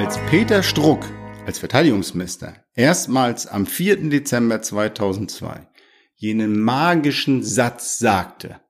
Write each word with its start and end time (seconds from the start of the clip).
Als 0.00 0.16
Peter 0.30 0.62
Struck 0.62 1.04
als 1.44 1.58
Verteidigungsminister 1.58 2.64
erstmals 2.72 3.46
am 3.46 3.66
4. 3.66 4.08
Dezember 4.08 4.62
2002 4.62 5.68
jenen 6.14 6.58
magischen 6.58 7.42
Satz 7.42 7.98
sagte, 7.98 8.62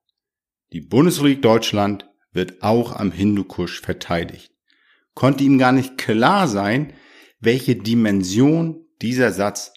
die 0.73 0.81
Bundesrepublik 0.81 1.41
Deutschland 1.41 2.11
wird 2.33 2.65
auch 2.65 2.97
am 2.97 3.13
Hindukusch 3.13 3.81
verteidigt, 3.81 4.53
konnte 5.15 5.45
ihm 5.45 5.57
gar 5.59 5.71
nicht 5.71 5.99
klar 5.99 6.49
sein, 6.49 6.95
welche 7.39 7.77
Dimension 7.77 8.87
dieser 9.01 9.31
Satz 9.31 9.73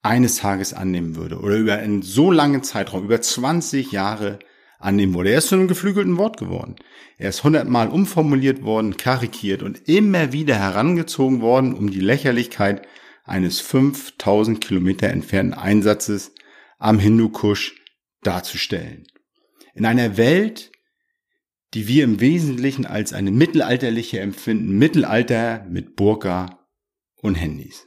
eines 0.00 0.36
Tages 0.36 0.72
annehmen 0.72 1.16
würde 1.16 1.40
oder 1.40 1.56
über 1.56 1.74
einen 1.74 2.00
so 2.00 2.30
langen 2.30 2.62
Zeitraum, 2.62 3.04
über 3.04 3.20
20 3.20 3.92
Jahre 3.92 4.38
annehmen 4.78 5.14
würde. 5.14 5.30
Er 5.30 5.38
ist 5.38 5.48
zu 5.48 5.56
einem 5.56 5.68
geflügelten 5.68 6.16
Wort 6.16 6.36
geworden. 6.36 6.76
Er 7.16 7.30
ist 7.30 7.44
hundertmal 7.44 7.88
umformuliert 7.88 8.62
worden, 8.62 8.96
karikiert 8.96 9.62
und 9.62 9.88
immer 9.88 10.32
wieder 10.32 10.56
herangezogen 10.56 11.40
worden, 11.40 11.74
um 11.74 11.90
die 11.90 12.00
Lächerlichkeit 12.00 12.86
eines 13.24 13.60
5000 13.60 14.60
Kilometer 14.60 15.08
entfernten 15.08 15.54
Einsatzes 15.54 16.32
am 16.78 16.98
Hindukusch 16.98 17.74
darzustellen. 18.22 19.06
In 19.74 19.84
einer 19.84 20.16
Welt, 20.16 20.72
die 21.74 21.88
wir 21.88 22.04
im 22.04 22.20
Wesentlichen 22.20 22.86
als 22.86 23.12
eine 23.12 23.30
mittelalterliche 23.30 24.20
empfinden, 24.20 24.78
Mittelalter 24.78 25.66
mit 25.68 25.96
Burka 25.96 26.66
und 27.20 27.34
Handys. 27.34 27.86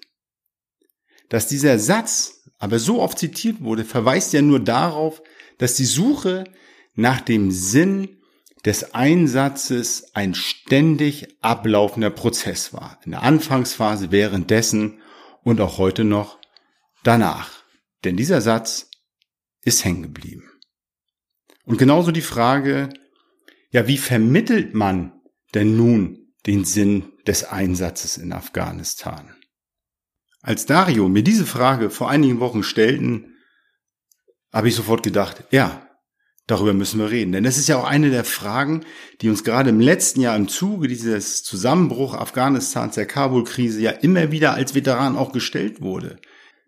Dass 1.30 1.48
dieser 1.48 1.80
Satz 1.80 2.44
aber 2.60 2.78
so 2.78 3.02
oft 3.02 3.18
zitiert 3.18 3.62
wurde, 3.62 3.86
verweist 3.86 4.34
ja 4.34 4.42
nur 4.42 4.60
darauf, 4.60 5.24
dass 5.58 5.76
die 5.76 5.86
Suche 5.86 6.44
nach 6.94 7.22
dem 7.22 7.52
Sinn 7.52 8.22
des 8.66 8.94
Einsatzes 8.94 10.14
ein 10.14 10.36
ständig 10.36 11.36
ablaufender 11.42 12.12
Prozess 12.12 12.74
war. 12.74 13.00
In 13.06 13.12
der 13.12 13.24
Anfangsphase, 13.24 14.12
währenddessen 14.12 15.02
und 15.44 15.60
auch 15.62 15.78
heute 15.78 16.04
noch 16.04 16.40
danach. 17.04 17.64
Denn 18.04 18.18
dieser 18.18 18.42
Satz 18.42 18.90
ist 19.64 19.84
hängen 19.84 20.04
geblieben. 20.04 20.50
Und 21.66 21.78
genauso 21.78 22.12
die 22.12 22.22
Frage, 22.22 22.90
ja, 23.72 23.88
wie 23.88 23.98
vermittelt 23.98 24.74
man 24.74 25.14
denn 25.54 25.78
nun 25.78 26.34
den 26.46 26.66
Sinn 26.66 27.14
des 27.26 27.44
Einsatzes 27.46 28.18
in 28.18 28.34
Afghanistan? 28.34 29.36
Als 30.42 30.66
Dario 30.66 31.08
mir 31.08 31.24
diese 31.24 31.46
Frage 31.46 31.90
vor 31.90 32.10
einigen 32.10 32.40
Wochen 32.40 32.64
stellten, 32.64 33.38
habe 34.52 34.68
ich 34.68 34.76
sofort 34.76 35.04
gedacht, 35.04 35.46
ja, 35.52 35.88
Darüber 36.52 36.74
müssen 36.74 37.00
wir 37.00 37.10
reden. 37.10 37.32
Denn 37.32 37.46
das 37.46 37.58
ist 37.58 37.70
ja 37.70 37.78
auch 37.78 37.86
eine 37.86 38.10
der 38.10 38.26
Fragen, 38.26 38.82
die 39.22 39.30
uns 39.30 39.46
gerade 39.46 39.70
im 39.70 39.80
letzten 39.80 40.20
Jahr 40.20 40.36
im 40.36 40.50
Zuge 40.50 40.90
dieses 40.90 41.44
Zusammenbruch 41.44 42.14
Afghanistans, 42.14 42.96
der 42.96 43.06
Kabul-Krise 43.06 43.80
ja 43.80 43.92
immer 43.92 44.34
wieder 44.34 44.54
als 44.54 44.76
Veteran 44.76 45.16
auch 45.16 45.32
gestellt 45.32 45.80
wurde. 45.80 46.18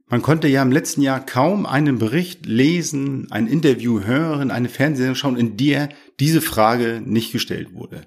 Man 0.08 0.22
konnte 0.22 0.48
ja 0.48 0.62
im 0.62 0.72
letzten 0.72 1.02
Jahr 1.02 1.20
kaum 1.20 1.66
einen 1.66 1.98
Bericht 1.98 2.46
lesen, 2.46 3.28
ein 3.30 3.46
Interview 3.46 4.06
hören, 4.06 4.52
eine 4.52 4.70
Fernsehsendung 4.70 5.16
schauen, 5.16 5.36
in 5.36 5.58
der 5.58 5.90
diese 6.18 6.40
Frage 6.40 7.02
nicht 7.04 7.34
gestellt 7.34 7.74
wurde. 7.74 8.06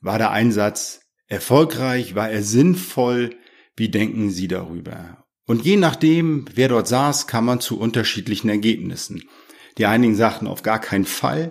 War 0.00 0.18
der 0.18 0.32
Einsatz 0.32 1.02
erfolgreich? 1.28 2.16
War 2.16 2.28
er 2.28 2.42
sinnvoll? 2.42 3.36
Wie 3.76 3.88
denken 3.88 4.30
Sie 4.30 4.48
darüber? 4.48 5.24
Und 5.46 5.64
je 5.64 5.76
nachdem, 5.76 6.46
wer 6.56 6.66
dort 6.66 6.88
saß, 6.88 7.28
kam 7.28 7.44
man 7.44 7.60
zu 7.60 7.78
unterschiedlichen 7.78 8.48
Ergebnissen. 8.48 9.22
Die 9.78 9.86
einigen 9.86 10.14
sagten 10.14 10.46
auf 10.46 10.62
gar 10.62 10.80
keinen 10.80 11.04
Fall. 11.04 11.48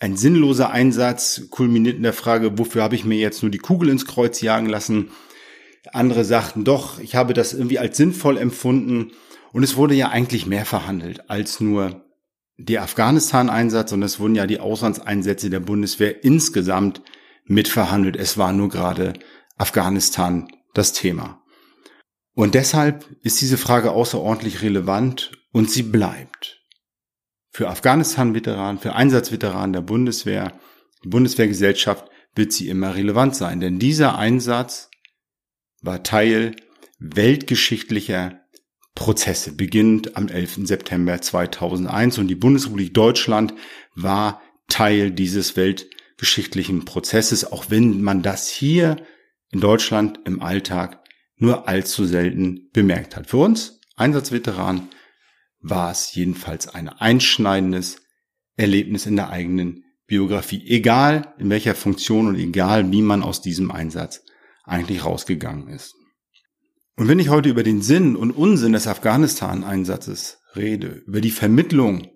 Ein 0.00 0.16
sinnloser 0.16 0.70
Einsatz 0.70 1.42
kulminiert 1.50 1.96
in 1.96 2.02
der 2.02 2.12
Frage, 2.12 2.58
wofür 2.58 2.82
habe 2.82 2.94
ich 2.94 3.04
mir 3.04 3.18
jetzt 3.18 3.42
nur 3.42 3.50
die 3.50 3.58
Kugel 3.58 3.88
ins 3.88 4.06
Kreuz 4.06 4.40
jagen 4.40 4.68
lassen? 4.68 5.10
Andere 5.92 6.24
sagten 6.24 6.64
doch, 6.64 6.98
ich 7.00 7.14
habe 7.14 7.34
das 7.34 7.52
irgendwie 7.52 7.78
als 7.78 7.96
sinnvoll 7.96 8.38
empfunden. 8.38 9.12
Und 9.52 9.62
es 9.62 9.76
wurde 9.76 9.94
ja 9.94 10.10
eigentlich 10.10 10.46
mehr 10.46 10.66
verhandelt 10.66 11.30
als 11.30 11.60
nur 11.60 12.04
der 12.58 12.82
Afghanistan-Einsatz, 12.82 13.92
und 13.92 14.02
es 14.02 14.18
wurden 14.18 14.34
ja 14.34 14.46
die 14.46 14.60
Auslandseinsätze 14.60 15.48
der 15.48 15.60
Bundeswehr 15.60 16.24
insgesamt 16.24 17.02
mitverhandelt. 17.44 18.16
Es 18.16 18.36
war 18.36 18.52
nur 18.52 18.68
gerade 18.68 19.14
Afghanistan 19.56 20.48
das 20.74 20.92
Thema. 20.92 21.42
Und 22.34 22.54
deshalb 22.54 23.06
ist 23.22 23.40
diese 23.40 23.58
Frage 23.58 23.92
außerordentlich 23.92 24.62
relevant 24.62 25.32
und 25.52 25.70
sie 25.70 25.82
bleibt 25.82 26.57
für 27.50 27.68
Afghanistan-Veteranen, 27.68 28.78
für 28.78 28.94
Einsatzveteranen 28.94 29.72
der 29.72 29.80
Bundeswehr, 29.80 30.52
die 31.04 31.08
Bundeswehrgesellschaft 31.08 32.08
wird 32.34 32.52
sie 32.52 32.68
immer 32.68 32.94
relevant 32.94 33.36
sein. 33.36 33.60
Denn 33.60 33.78
dieser 33.78 34.18
Einsatz 34.18 34.90
war 35.82 36.02
Teil 36.02 36.54
weltgeschichtlicher 36.98 38.40
Prozesse, 38.94 39.52
beginnend 39.52 40.16
am 40.16 40.28
11. 40.28 40.66
September 40.66 41.20
2001 41.20 42.18
und 42.18 42.28
die 42.28 42.34
Bundesrepublik 42.34 42.94
Deutschland 42.94 43.54
war 43.94 44.42
Teil 44.66 45.12
dieses 45.12 45.56
weltgeschichtlichen 45.56 46.84
Prozesses, 46.84 47.50
auch 47.50 47.66
wenn 47.68 48.02
man 48.02 48.22
das 48.22 48.48
hier 48.48 48.96
in 49.50 49.60
Deutschland 49.60 50.20
im 50.24 50.42
Alltag 50.42 51.00
nur 51.36 51.68
allzu 51.68 52.04
selten 52.04 52.68
bemerkt 52.72 53.16
hat. 53.16 53.28
Für 53.28 53.38
uns 53.38 53.80
Einsatzveteranen 53.96 54.88
war 55.60 55.90
es 55.90 56.14
jedenfalls 56.14 56.68
ein 56.68 56.88
einschneidendes 56.88 58.00
Erlebnis 58.56 59.06
in 59.06 59.16
der 59.16 59.30
eigenen 59.30 59.84
Biografie, 60.06 60.66
egal 60.66 61.34
in 61.38 61.50
welcher 61.50 61.74
Funktion 61.74 62.28
und 62.28 62.36
egal 62.36 62.90
wie 62.90 63.02
man 63.02 63.22
aus 63.22 63.42
diesem 63.42 63.70
Einsatz 63.70 64.22
eigentlich 64.64 65.04
rausgegangen 65.04 65.68
ist. 65.68 65.94
Und 66.96 67.08
wenn 67.08 67.18
ich 67.18 67.28
heute 67.28 67.48
über 67.48 67.62
den 67.62 67.82
Sinn 67.82 68.16
und 68.16 68.32
Unsinn 68.32 68.72
des 68.72 68.86
Afghanistan-Einsatzes 68.86 70.40
rede, 70.56 71.02
über 71.06 71.20
die 71.20 71.30
Vermittlung 71.30 72.08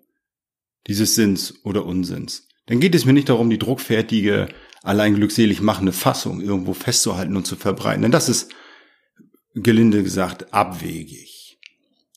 dieses 0.87 1.15
Sinns 1.15 1.63
oder 1.63 1.85
Unsinns, 1.85 2.49
dann 2.65 2.79
geht 2.79 2.95
es 2.95 3.05
mir 3.05 3.13
nicht 3.13 3.29
darum, 3.29 3.49
die 3.49 3.59
druckfertige, 3.59 4.49
allein 4.81 5.15
glückselig 5.15 5.61
machende 5.61 5.93
Fassung 5.93 6.41
irgendwo 6.41 6.73
festzuhalten 6.73 7.37
und 7.37 7.47
zu 7.47 7.55
verbreiten, 7.55 8.01
denn 8.01 8.11
das 8.11 8.27
ist 8.27 8.51
gelinde 9.53 10.03
gesagt 10.03 10.53
abwegig. 10.53 11.32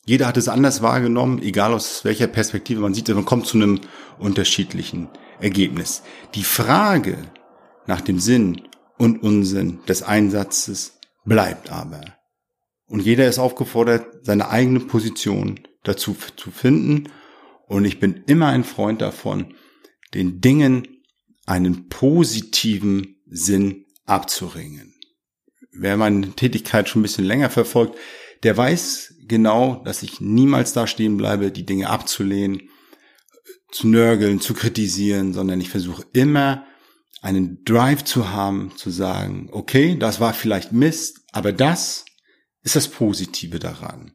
Jeder 0.07 0.25
hat 0.25 0.37
es 0.37 0.47
anders 0.47 0.81
wahrgenommen, 0.81 1.41
egal 1.41 1.73
aus 1.73 2.05
welcher 2.05 2.27
Perspektive 2.27 2.79
man 2.79 2.93
sieht, 2.93 3.09
man 3.09 3.25
kommt 3.25 3.45
zu 3.45 3.57
einem 3.57 3.81
unterschiedlichen 4.17 5.09
Ergebnis. 5.41 6.01
Die 6.33 6.45
Frage 6.45 7.17
nach 7.87 7.99
dem 7.99 8.17
Sinn 8.17 8.61
und 8.97 9.21
Unsinn 9.21 9.79
des 9.85 10.03
Einsatzes 10.03 10.97
bleibt 11.25 11.69
aber. 11.71 12.15
Und 12.87 13.01
jeder 13.01 13.27
ist 13.27 13.37
aufgefordert, 13.37 14.25
seine 14.25 14.49
eigene 14.49 14.79
Position 14.79 15.59
dazu 15.83 16.15
zu 16.37 16.51
finden. 16.51 17.09
Und 17.67 17.83
ich 17.83 17.99
bin 17.99 18.23
immer 18.27 18.47
ein 18.47 18.63
Freund 18.63 19.01
davon, 19.01 19.55
den 20.13 20.39
Dingen 20.39 20.87
einen 21.45 21.89
positiven 21.89 23.17
Sinn 23.25 23.85
abzuringen. 24.05 24.95
Wer 25.73 25.97
meine 25.97 26.31
Tätigkeit 26.31 26.87
schon 26.87 27.01
ein 27.01 27.03
bisschen 27.03 27.25
länger 27.25 27.49
verfolgt, 27.49 27.97
der 28.43 28.55
weiß 28.55 29.16
genau, 29.27 29.81
dass 29.85 30.03
ich 30.03 30.21
niemals 30.21 30.73
da 30.73 30.87
stehen 30.87 31.17
bleibe, 31.17 31.51
die 31.51 31.65
Dinge 31.65 31.89
abzulehnen, 31.89 32.69
zu 33.71 33.87
nörgeln, 33.87 34.39
zu 34.39 34.53
kritisieren, 34.53 35.33
sondern 35.33 35.59
ich 35.59 35.69
versuche 35.69 36.05
immer 36.13 36.65
einen 37.21 37.63
Drive 37.65 38.03
zu 38.03 38.31
haben, 38.31 38.71
zu 38.75 38.89
sagen, 38.89 39.49
okay, 39.51 39.97
das 39.97 40.19
war 40.19 40.33
vielleicht 40.33 40.71
Mist, 40.71 41.21
aber 41.31 41.51
das 41.51 42.05
ist 42.63 42.75
das 42.75 42.87
Positive 42.87 43.59
daran. 43.59 44.13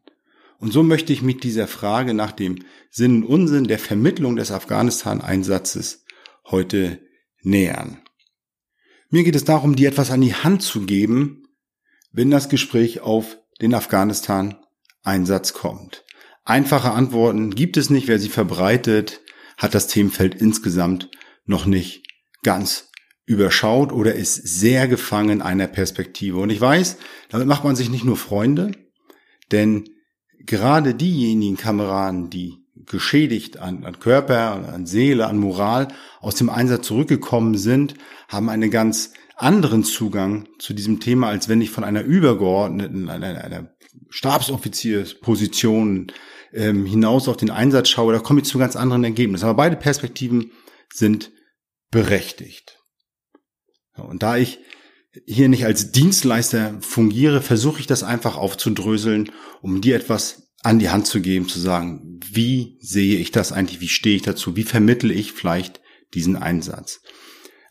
Und 0.59 0.73
so 0.73 0.83
möchte 0.83 1.13
ich 1.13 1.23
mit 1.23 1.43
dieser 1.43 1.67
Frage 1.67 2.15
nach 2.15 2.33
dem 2.33 2.65
Sinn 2.91 3.25
und 3.25 3.29
Unsinn 3.29 3.65
der 3.65 3.79
Vermittlung 3.79 4.37
des 4.37 4.53
Afghanistan-Einsatzes 4.53 6.05
heute 6.47 7.01
nähern. 7.43 8.01
Mir 9.11 9.25
geht 9.25 9.37
es 9.37 9.45
darum, 9.45 9.75
dir 9.75 9.89
etwas 9.89 10.11
an 10.11 10.21
die 10.21 10.35
Hand 10.35 10.63
zu 10.63 10.87
geben, 10.87 11.49
wenn 12.13 12.31
das 12.31 12.49
Gespräch 12.49 13.01
auf 13.01 13.39
den 13.61 13.75
Afghanistan-Einsatz 15.03 15.53
kommt. 15.53 16.05
Einfache 16.45 16.93
Antworten 16.93 17.55
gibt 17.55 17.77
es 17.77 17.91
nicht. 17.91 18.09
Wer 18.09 18.19
sie 18.19 18.29
verbreitet, 18.29 19.21
hat 19.57 19.75
das 19.75 19.87
Themenfeld 19.87 20.35
insgesamt 20.35 21.11
noch 21.45 21.67
nicht 21.67 22.05
ganz 22.43 22.91
überschaut 23.25 23.93
oder 23.93 24.15
ist 24.15 24.35
sehr 24.35 24.89
gefangen 24.89 25.43
einer 25.43 25.69
Perspektive. 25.69 26.39
Und 26.39 26.51
ich 26.51 26.61
weiß, 26.61 26.97
damit 27.29 27.47
macht 27.47 27.65
man 27.65 27.77
sich 27.77 27.91
nicht 27.91 28.05
nur 28.05 28.17
Freunde, 28.17 28.73
denn 29.53 29.89
gerade 30.41 30.95
diejenigen 30.95 31.57
Kameraden, 31.57 32.31
die 32.31 32.59
geschädigt 32.75 33.59
an, 33.59 33.85
an 33.85 34.01
Körper, 34.01 34.69
an 34.73 34.87
Seele, 34.87 35.29
an 35.29 35.39
Moral 35.39 35.89
aus 36.21 36.35
dem 36.35 36.51
Einsatz 36.51 36.87
zurückgekommen 36.87 37.57
sind, 37.57 37.95
haben 38.29 38.49
eine 38.49 38.71
ganz 38.71 39.13
anderen 39.37 39.85
Zugang 39.85 40.49
zu 40.59 40.73
diesem 40.75 40.99
Thema, 40.99 41.29
als 41.29 41.49
wenn 41.49 41.61
ich 41.61 41.71
von 41.71 41.85
einer 41.85 42.03
übergeordneten, 42.03 43.09
einer, 43.09 43.45
einer 43.45 43.72
Stabsoffiziersposition 44.09 46.13
ähm, 46.53 46.87
hinaus 46.87 47.29
auf 47.29 47.37
den 47.37 47.51
Einsatz 47.51 47.89
schaue, 47.89 48.13
da 48.13 48.19
komme 48.19 48.41
ich 48.41 48.47
zu 48.47 48.59
ganz 48.59 48.77
anderen 48.77 49.05
Ergebnissen. 49.05 49.45
Aber 49.45 49.57
beide 49.57 49.77
Perspektiven 49.77 50.53
sind 50.93 51.33
berechtigt. 51.91 52.79
Und 53.97 54.23
da 54.23 54.37
ich 54.37 54.59
hier 55.27 55.49
nicht 55.49 55.67
als 55.67 55.93
Dienstleister 55.93 56.79
fungiere, 56.81 57.43
versuche 57.43 57.81
ich 57.81 57.87
das 57.87 58.03
einfach 58.03 58.37
aufzudröseln, 58.37 59.31
um 59.61 59.81
dir 59.81 59.97
etwas 59.97 60.51
an 60.63 60.79
die 60.79 60.91
Hand 60.91 61.07
zu 61.07 61.21
geben, 61.21 61.49
zu 61.49 61.59
sagen, 61.59 62.21
wie 62.25 62.79
sehe 62.81 63.19
ich 63.19 63.31
das 63.31 63.53
eigentlich, 63.53 63.81
wie 63.81 63.89
stehe 63.89 64.17
ich 64.17 64.23
dazu, 64.23 64.57
wie 64.57 64.63
vermittle 64.63 65.13
ich 65.13 65.33
vielleicht 65.33 65.81
diesen 66.15 66.37
Einsatz. 66.37 67.01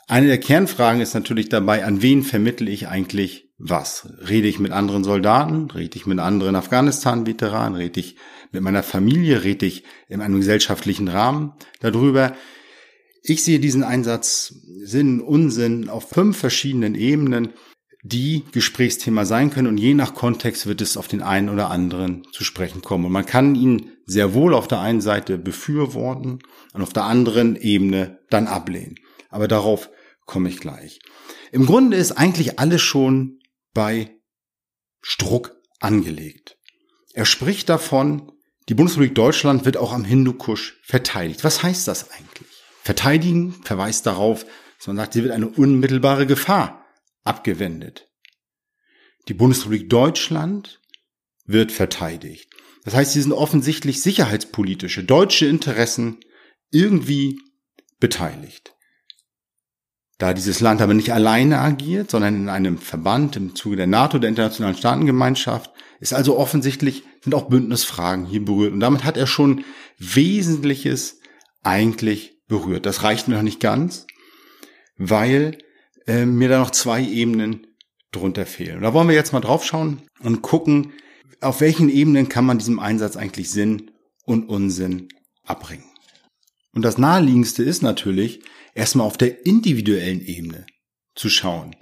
Eine 0.07 0.27
der 0.27 0.39
Kernfragen 0.39 1.01
ist 1.01 1.13
natürlich 1.13 1.49
dabei, 1.49 1.85
an 1.85 2.01
wen 2.01 2.23
vermittle 2.23 2.69
ich 2.69 2.87
eigentlich 2.87 3.50
was? 3.63 4.07
Rede 4.27 4.47
ich 4.47 4.59
mit 4.59 4.71
anderen 4.71 5.03
Soldaten? 5.03 5.69
Rede 5.69 5.95
ich 5.95 6.07
mit 6.07 6.19
anderen 6.19 6.55
Afghanistan-Veteranen? 6.55 7.75
Rede 7.75 7.99
ich 7.99 8.15
mit 8.51 8.63
meiner 8.63 8.81
Familie? 8.81 9.43
Rede 9.43 9.67
ich 9.67 9.83
in 10.09 10.21
einem 10.21 10.37
gesellschaftlichen 10.37 11.07
Rahmen 11.07 11.53
darüber? 11.79 12.35
Ich 13.23 13.43
sehe 13.43 13.59
diesen 13.59 13.83
Einsatz 13.83 14.55
Sinn, 14.83 15.21
Unsinn 15.21 15.89
auf 15.89 16.09
fünf 16.09 16.37
verschiedenen 16.37 16.95
Ebenen, 16.95 17.49
die 18.03 18.43
Gesprächsthema 18.51 19.25
sein 19.25 19.51
können 19.51 19.67
und 19.67 19.77
je 19.77 19.93
nach 19.93 20.15
Kontext 20.15 20.65
wird 20.65 20.81
es 20.81 20.97
auf 20.97 21.07
den 21.07 21.21
einen 21.21 21.49
oder 21.49 21.69
anderen 21.69 22.23
zu 22.31 22.43
sprechen 22.43 22.81
kommen. 22.81 23.05
Und 23.05 23.11
man 23.11 23.27
kann 23.27 23.53
ihn 23.53 23.91
sehr 24.07 24.33
wohl 24.33 24.55
auf 24.55 24.67
der 24.67 24.79
einen 24.79 25.01
Seite 25.01 25.37
befürworten 25.37 26.39
und 26.73 26.81
auf 26.81 26.93
der 26.93 27.03
anderen 27.03 27.55
Ebene 27.55 28.17
dann 28.31 28.47
ablehnen. 28.47 28.95
Aber 29.29 29.47
darauf 29.47 29.91
komme 30.25 30.49
ich 30.49 30.59
gleich. 30.59 30.99
Im 31.51 31.67
Grunde 31.67 31.97
ist 31.97 32.13
eigentlich 32.13 32.57
alles 32.57 32.81
schon 32.81 33.37
bei 33.73 34.15
Struck 35.01 35.55
angelegt. 35.79 36.57
Er 37.13 37.25
spricht 37.25 37.69
davon, 37.69 38.31
die 38.69 38.73
Bundesrepublik 38.75 39.15
Deutschland 39.15 39.65
wird 39.65 39.77
auch 39.77 39.91
am 39.91 40.05
Hindukusch 40.05 40.79
verteidigt. 40.83 41.43
Was 41.43 41.63
heißt 41.63 41.87
das 41.87 42.11
eigentlich? 42.11 42.47
Verteidigen 42.83 43.53
verweist 43.63 44.05
darauf, 44.05 44.45
dass 44.77 44.87
man 44.87 44.97
sagt, 44.97 45.13
sie 45.13 45.23
wird 45.23 45.33
eine 45.33 45.49
unmittelbare 45.49 46.25
Gefahr 46.25 46.85
abgewendet. 47.23 48.09
Die 49.27 49.33
Bundesrepublik 49.33 49.89
Deutschland 49.89 50.79
wird 51.45 51.71
verteidigt. 51.71 52.49
Das 52.83 52.95
heißt, 52.95 53.13
sie 53.13 53.21
sind 53.21 53.33
offensichtlich 53.33 54.01
sicherheitspolitische 54.01 55.03
deutsche 55.03 55.45
Interessen 55.45 56.19
irgendwie 56.71 57.39
beteiligt. 57.99 58.73
Da 60.21 60.35
dieses 60.35 60.59
Land 60.59 60.83
aber 60.83 60.93
nicht 60.93 61.11
alleine 61.13 61.57
agiert, 61.57 62.11
sondern 62.11 62.35
in 62.35 62.47
einem 62.47 62.77
Verband 62.77 63.35
im 63.37 63.55
Zuge 63.55 63.75
der 63.75 63.87
NATO, 63.87 64.19
der 64.19 64.29
internationalen 64.29 64.77
Staatengemeinschaft, 64.77 65.71
ist 65.99 66.13
also 66.13 66.37
offensichtlich, 66.37 67.01
sind 67.23 67.33
auch 67.33 67.49
Bündnisfragen 67.49 68.27
hier 68.27 68.45
berührt. 68.45 68.71
Und 68.71 68.81
damit 68.81 69.03
hat 69.03 69.17
er 69.17 69.25
schon 69.25 69.65
Wesentliches 69.97 71.21
eigentlich 71.63 72.37
berührt. 72.47 72.85
Das 72.85 73.01
reicht 73.01 73.29
mir 73.29 73.33
noch 73.33 73.41
nicht 73.41 73.61
ganz, 73.61 74.05
weil 74.95 75.57
äh, 76.05 76.27
mir 76.27 76.49
da 76.49 76.59
noch 76.59 76.69
zwei 76.69 77.03
Ebenen 77.03 77.65
drunter 78.11 78.45
fehlen. 78.45 78.77
Und 78.77 78.83
da 78.83 78.93
wollen 78.93 79.07
wir 79.07 79.15
jetzt 79.15 79.33
mal 79.33 79.41
drauf 79.41 79.65
schauen 79.65 80.03
und 80.19 80.43
gucken, 80.43 80.93
auf 81.39 81.61
welchen 81.61 81.89
Ebenen 81.89 82.29
kann 82.29 82.45
man 82.45 82.59
diesem 82.59 82.79
Einsatz 82.79 83.17
eigentlich 83.17 83.49
Sinn 83.49 83.89
und 84.25 84.49
Unsinn 84.49 85.07
abbringen. 85.45 85.85
Und 86.75 86.83
das 86.83 86.99
naheliegendste 86.99 87.63
ist 87.63 87.81
natürlich, 87.81 88.41
erstmal 88.73 89.07
auf 89.07 89.17
der 89.17 89.45
individuellen 89.45 90.21
Ebene 90.21 90.65
zu 91.15 91.29
schauen. 91.29 91.75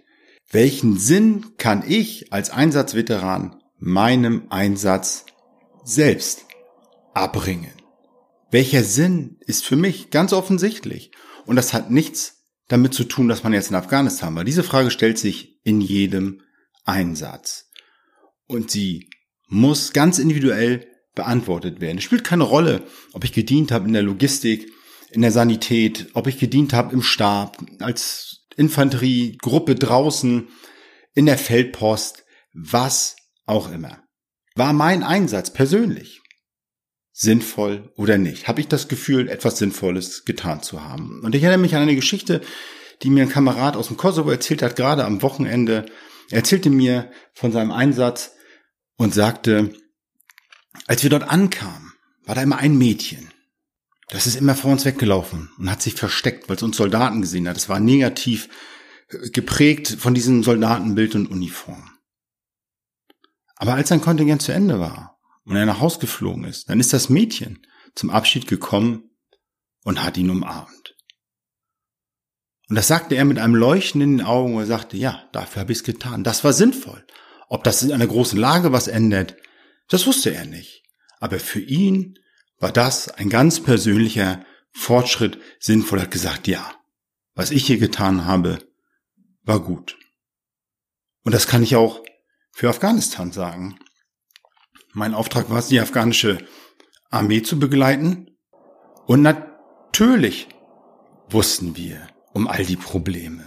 Welchen 0.51 0.97
Sinn 0.97 1.57
kann 1.57 1.83
ich 1.87 2.33
als 2.33 2.49
Einsatzveteran 2.49 3.61
meinem 3.77 4.47
Einsatz 4.49 5.25
selbst 5.83 6.45
abbringen? 7.13 7.73
Welcher 8.51 8.83
Sinn 8.83 9.37
ist 9.41 9.65
für 9.65 9.75
mich 9.75 10.09
ganz 10.09 10.33
offensichtlich? 10.33 11.11
Und 11.45 11.55
das 11.55 11.73
hat 11.73 11.91
nichts 11.91 12.45
damit 12.67 12.93
zu 12.93 13.03
tun, 13.03 13.27
dass 13.27 13.43
man 13.43 13.53
jetzt 13.53 13.69
in 13.69 13.75
Afghanistan 13.75 14.33
war. 14.35 14.43
Diese 14.43 14.63
Frage 14.63 14.91
stellt 14.91 15.19
sich 15.19 15.59
in 15.63 15.81
jedem 15.81 16.41
Einsatz. 16.85 17.69
Und 18.47 18.71
sie 18.71 19.09
muss 19.47 19.93
ganz 19.93 20.17
individuell 20.17 20.87
beantwortet 21.15 21.81
werden. 21.81 21.97
Es 21.97 22.03
spielt 22.03 22.23
keine 22.23 22.43
Rolle, 22.43 22.83
ob 23.13 23.23
ich 23.23 23.33
gedient 23.33 23.71
habe 23.71 23.87
in 23.87 23.93
der 23.93 24.03
Logistik, 24.03 24.71
in 25.11 25.21
der 25.21 25.31
Sanität, 25.31 26.07
ob 26.13 26.27
ich 26.27 26.39
gedient 26.39 26.73
habe 26.73 26.93
im 26.93 27.01
Stab, 27.01 27.57
als 27.79 28.45
Infanteriegruppe 28.55 29.75
draußen, 29.75 30.49
in 31.13 31.25
der 31.25 31.37
Feldpost, 31.37 32.25
was 32.53 33.15
auch 33.45 33.71
immer. 33.71 34.03
War 34.55 34.73
mein 34.73 35.03
Einsatz 35.03 35.51
persönlich 35.51 36.21
sinnvoll 37.11 37.91
oder 37.95 38.17
nicht? 38.17 38.47
Habe 38.47 38.61
ich 38.61 38.67
das 38.67 38.87
Gefühl, 38.87 39.29
etwas 39.29 39.57
Sinnvolles 39.57 40.25
getan 40.25 40.61
zu 40.61 40.83
haben? 40.83 41.21
Und 41.23 41.35
ich 41.35 41.43
erinnere 41.43 41.61
mich 41.61 41.75
an 41.75 41.81
eine 41.81 41.95
Geschichte, 41.95 42.41
die 43.01 43.09
mir 43.09 43.23
ein 43.23 43.29
Kamerad 43.29 43.75
aus 43.75 43.87
dem 43.87 43.97
Kosovo 43.97 44.29
erzählt 44.29 44.61
hat, 44.61 44.75
gerade 44.75 45.05
am 45.05 45.21
Wochenende. 45.21 45.85
Er 46.29 46.37
erzählte 46.37 46.69
mir 46.69 47.11
von 47.33 47.51
seinem 47.51 47.71
Einsatz 47.71 48.33
und 48.97 49.13
sagte, 49.13 49.73
als 50.87 51.03
wir 51.03 51.09
dort 51.09 51.23
ankamen, 51.23 51.93
war 52.25 52.35
da 52.35 52.41
immer 52.41 52.57
ein 52.57 52.77
Mädchen. 52.77 53.31
Das 54.09 54.25
ist 54.25 54.35
immer 54.35 54.55
vor 54.55 54.71
uns 54.71 54.85
weggelaufen 54.85 55.51
und 55.57 55.69
hat 55.69 55.81
sich 55.81 55.93
versteckt, 55.93 56.49
weil 56.49 56.55
es 56.55 56.63
uns 56.63 56.77
Soldaten 56.77 57.21
gesehen 57.21 57.47
hat. 57.47 57.57
Es 57.57 57.69
war 57.69 57.79
negativ 57.79 58.49
äh, 59.09 59.29
geprägt 59.29 59.97
von 59.99 60.13
diesem 60.13 60.43
Soldatenbild 60.43 61.15
und 61.15 61.27
Uniform. 61.27 61.91
Aber 63.55 63.75
als 63.75 63.89
sein 63.89 64.01
Kontingent 64.01 64.41
zu 64.41 64.51
Ende 64.51 64.79
war 64.79 65.19
und 65.43 65.55
er 65.55 65.65
nach 65.65 65.79
Haus 65.79 65.99
geflogen 65.99 66.45
ist, 66.45 66.69
dann 66.69 66.79
ist 66.79 66.91
das 66.91 67.09
Mädchen 67.09 67.65
zum 67.93 68.09
Abschied 68.09 68.47
gekommen 68.47 69.09
und 69.83 70.03
hat 70.03 70.17
ihn 70.17 70.29
umarmt. 70.29 70.95
Und 72.67 72.75
das 72.75 72.87
sagte 72.87 73.15
er 73.15 73.25
mit 73.25 73.37
einem 73.37 73.55
Leuchten 73.55 74.01
in 74.01 74.17
den 74.17 74.25
Augen, 74.25 74.57
er 74.57 74.65
sagte, 74.65 74.97
ja, 74.97 75.27
dafür 75.33 75.61
habe 75.61 75.71
ich 75.71 75.79
es 75.79 75.83
getan. 75.83 76.23
Das 76.23 76.43
war 76.43 76.53
sinnvoll. 76.53 77.05
Ob 77.47 77.63
das 77.63 77.81
in 77.81 77.91
einer 77.91 78.07
großen 78.07 78.39
Lage 78.39 78.71
was 78.71 78.87
ändert, 78.87 79.35
das 79.87 80.05
wusste 80.05 80.33
er 80.33 80.45
nicht. 80.45 80.83
Aber 81.19 81.39
für 81.39 81.59
ihn 81.59 82.17
war 82.59 82.71
das 82.71 83.09
ein 83.09 83.29
ganz 83.29 83.61
persönlicher 83.61 84.43
Fortschritt 84.71 85.39
sinnvoll. 85.59 86.01
Hat 86.01 86.11
gesagt, 86.11 86.47
ja, 86.47 86.73
was 87.33 87.51
ich 87.51 87.65
hier 87.65 87.77
getan 87.77 88.25
habe, 88.25 88.59
war 89.43 89.59
gut. 89.59 89.97
Und 91.23 91.33
das 91.33 91.47
kann 91.47 91.63
ich 91.63 91.75
auch 91.75 92.03
für 92.51 92.69
Afghanistan 92.69 93.31
sagen. 93.31 93.79
Mein 94.93 95.13
Auftrag 95.13 95.49
war 95.49 95.59
es, 95.59 95.67
die 95.67 95.79
afghanische 95.79 96.39
Armee 97.09 97.41
zu 97.41 97.59
begleiten. 97.59 98.31
Und 99.05 99.21
natürlich 99.21 100.47
wussten 101.29 101.75
wir 101.77 102.07
um 102.33 102.47
all 102.47 102.65
die 102.65 102.75
Probleme, 102.75 103.43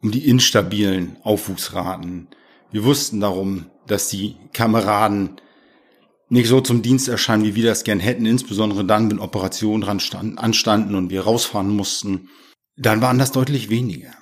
um 0.00 0.10
die 0.10 0.28
instabilen 0.28 1.16
Aufwuchsraten. 1.22 2.28
Wir 2.70 2.84
wussten 2.84 3.20
darum, 3.20 3.70
dass 3.86 4.08
die 4.08 4.36
Kameraden 4.52 5.40
nicht 6.34 6.48
so 6.48 6.60
zum 6.60 6.82
Dienst 6.82 7.06
erscheinen, 7.06 7.44
wie 7.44 7.54
wir 7.54 7.64
das 7.64 7.84
gern 7.84 8.00
hätten, 8.00 8.26
insbesondere 8.26 8.84
dann, 8.84 9.08
wenn 9.08 9.20
Operationen 9.20 9.82
dran 9.82 10.00
stand, 10.00 10.38
anstanden 10.38 10.96
und 10.96 11.10
wir 11.10 11.22
rausfahren 11.22 11.68
mussten. 11.70 12.28
Dann 12.76 13.00
waren 13.00 13.18
das 13.18 13.30
deutlich 13.30 13.70
weniger. 13.70 14.12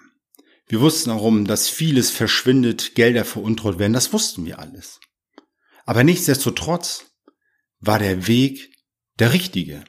Wir 0.66 0.80
wussten 0.80 1.08
darum, 1.08 1.46
dass 1.46 1.70
vieles 1.70 2.10
verschwindet, 2.10 2.94
Gelder 2.94 3.24
veruntreut 3.24 3.78
werden, 3.78 3.94
das 3.94 4.12
wussten 4.12 4.44
wir 4.44 4.58
alles. 4.58 5.00
Aber 5.86 6.04
nichtsdestotrotz 6.04 7.06
war 7.80 7.98
der 7.98 8.26
Weg 8.28 8.74
der 9.18 9.32
richtige. 9.32 9.82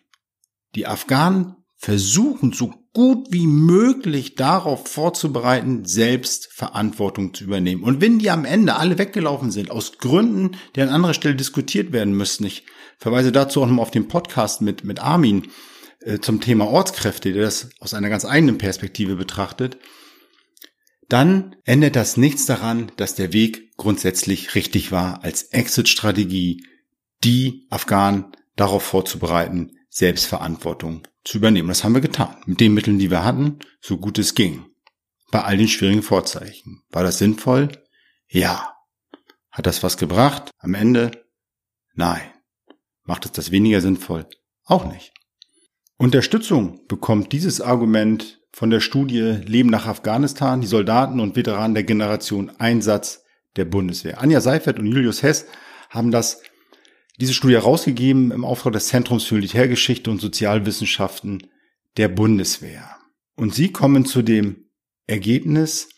Die 0.76 0.88
Afghanen 0.88 1.58
versuchen 1.76 2.54
so 2.54 2.74
gut 2.94 3.28
wie 3.32 3.48
möglich 3.48 4.36
darauf 4.36 4.88
vorzubereiten, 4.88 5.84
selbst 5.84 6.50
Verantwortung 6.54 7.34
zu 7.34 7.44
übernehmen. 7.44 7.84
Und 7.84 8.02
wenn 8.02 8.20
die 8.20 8.30
am 8.30 8.46
Ende 8.46 8.76
alle 8.76 9.00
weggelaufen 9.00 9.52
sind, 9.52 9.72
aus 9.72 9.98
Gründen, 9.98 10.58
die 10.76 10.82
an 10.82 10.90
anderer 10.90 11.16
Stelle 11.16 11.36
diskutiert 11.36 11.92
werden 11.92 12.16
müssen, 12.16 12.46
ich 12.46 12.66
verweise 13.00 13.32
dazu 13.32 13.62
auch 13.62 13.66
nochmal 13.66 13.84
auf 13.84 13.92
den 13.92 14.08
Podcast 14.08 14.62
mit, 14.62 14.84
mit 14.84 15.00
Armin 15.00 15.48
äh, 16.02 16.20
zum 16.20 16.40
Thema 16.40 16.68
Ortskräfte, 16.68 17.34
der 17.34 17.44
das 17.44 17.72
aus 17.80 17.96
einer 17.96 18.10
ganz 18.10 18.26
eigenen 18.26 18.60
Perspektive 18.60 19.16
betrachtet, 19.16 19.78
dann 21.10 21.56
ändert 21.66 21.96
das 21.96 22.16
nichts 22.16 22.46
daran, 22.46 22.92
dass 22.98 23.16
der 23.16 23.34
Weg 23.34 23.76
grundsätzlich 23.76 24.54
richtig 24.54 24.92
war, 24.92 25.24
als 25.24 25.44
Exit-Strategie 25.44 26.64
die 27.24 27.66
Afghanen 27.72 28.26
darauf 28.56 28.84
vorzubereiten, 28.84 29.72
Selbstverantwortung 29.90 31.08
zu 31.24 31.38
übernehmen. 31.38 31.68
Das 31.70 31.84
haben 31.84 31.94
wir 31.94 32.02
getan. 32.02 32.36
Mit 32.46 32.60
den 32.60 32.74
Mitteln, 32.74 33.00
die 33.00 33.12
wir 33.12 33.24
hatten, 33.24 33.60
so 33.82 33.98
gut 33.98 34.20
es 34.20 34.36
ging. 34.36 34.66
Bei 35.32 35.44
all 35.44 35.58
den 35.58 35.68
schwierigen 35.68 36.04
Vorzeichen. 36.04 36.84
War 36.90 37.04
das 37.04 37.18
sinnvoll? 37.18 37.70
Ja. 38.28 38.76
Hat 39.52 39.66
das 39.66 39.84
was 39.84 39.98
gebracht? 39.98 40.52
Am 40.60 40.74
Ende? 40.74 41.12
Nein. 41.94 42.22
Macht 43.04 43.26
es 43.26 43.32
das 43.32 43.52
weniger 43.52 43.82
sinnvoll? 43.82 44.28
Auch 44.66 44.86
nicht. 44.86 45.14
Unterstützung 45.98 46.86
bekommt 46.88 47.32
dieses 47.32 47.62
Argument 47.62 48.42
von 48.52 48.70
der 48.70 48.80
Studie 48.80 49.22
Leben 49.46 49.70
nach 49.70 49.88
Afghanistan, 49.88 50.62
die 50.62 50.68
Soldaten 50.68 51.20
und 51.20 51.36
Veteranen 51.36 51.74
der 51.74 51.84
Generation 51.84 52.52
Einsatz 52.60 53.24
der 53.56 53.66
Bundeswehr. 53.66 54.22
Anja 54.22 54.42
Seifert 54.42 54.80
und 54.80 54.88
Julius 54.88 55.24
Hess 55.24 55.46
haben 55.90 56.12
das, 56.12 56.42
diese 57.20 57.34
Studie 57.34 57.56
herausgegeben 57.56 58.32
im 58.32 58.46
Auftrag 58.46 58.74
des 58.74 58.88
Zentrums 58.88 59.24
für 59.24 59.36
Militärgeschichte 59.36 60.10
und 60.10 60.20
Sozialwissenschaften 60.20 61.48
der 61.98 62.08
Bundeswehr. 62.08 62.98
Und 63.36 63.54
sie 63.54 63.72
kommen 63.72 64.06
zu 64.06 64.22
dem 64.22 64.70
Ergebnis, 65.08 65.90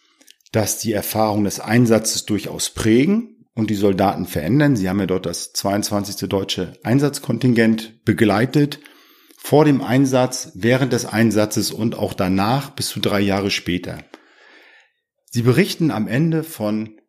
dass 0.52 0.80
die 0.80 0.94
Erfahrungen 0.94 1.46
des 1.46 1.60
Einsatzes 1.60 2.26
durchaus 2.26 2.70
prägen 2.70 3.46
und 3.54 3.70
die 3.70 3.76
Soldaten 3.76 4.26
verändern. 4.26 4.76
Sie 4.76 4.90
haben 4.90 5.00
ja 5.00 5.06
dort 5.06 5.26
das 5.26 5.54
22. 5.54 6.30
deutsche 6.30 6.74
Einsatzkontingent 6.84 8.04
begleitet 8.06 8.80
vor 9.38 9.64
dem 9.64 9.82
Einsatz, 9.82 10.52
während 10.56 10.92
des 10.92 11.06
Einsatzes 11.06 11.72
und 11.72 11.96
auch 11.96 12.14
danach 12.14 12.72
bis 12.72 12.90
zu 12.90 13.00
drei 13.00 13.22
Jahre 13.22 13.52
später. 13.52 14.00
Sie 15.30 15.44
berichten 15.44 15.92
am 15.92 16.08
Ende 16.08 16.44
von 16.44 17.00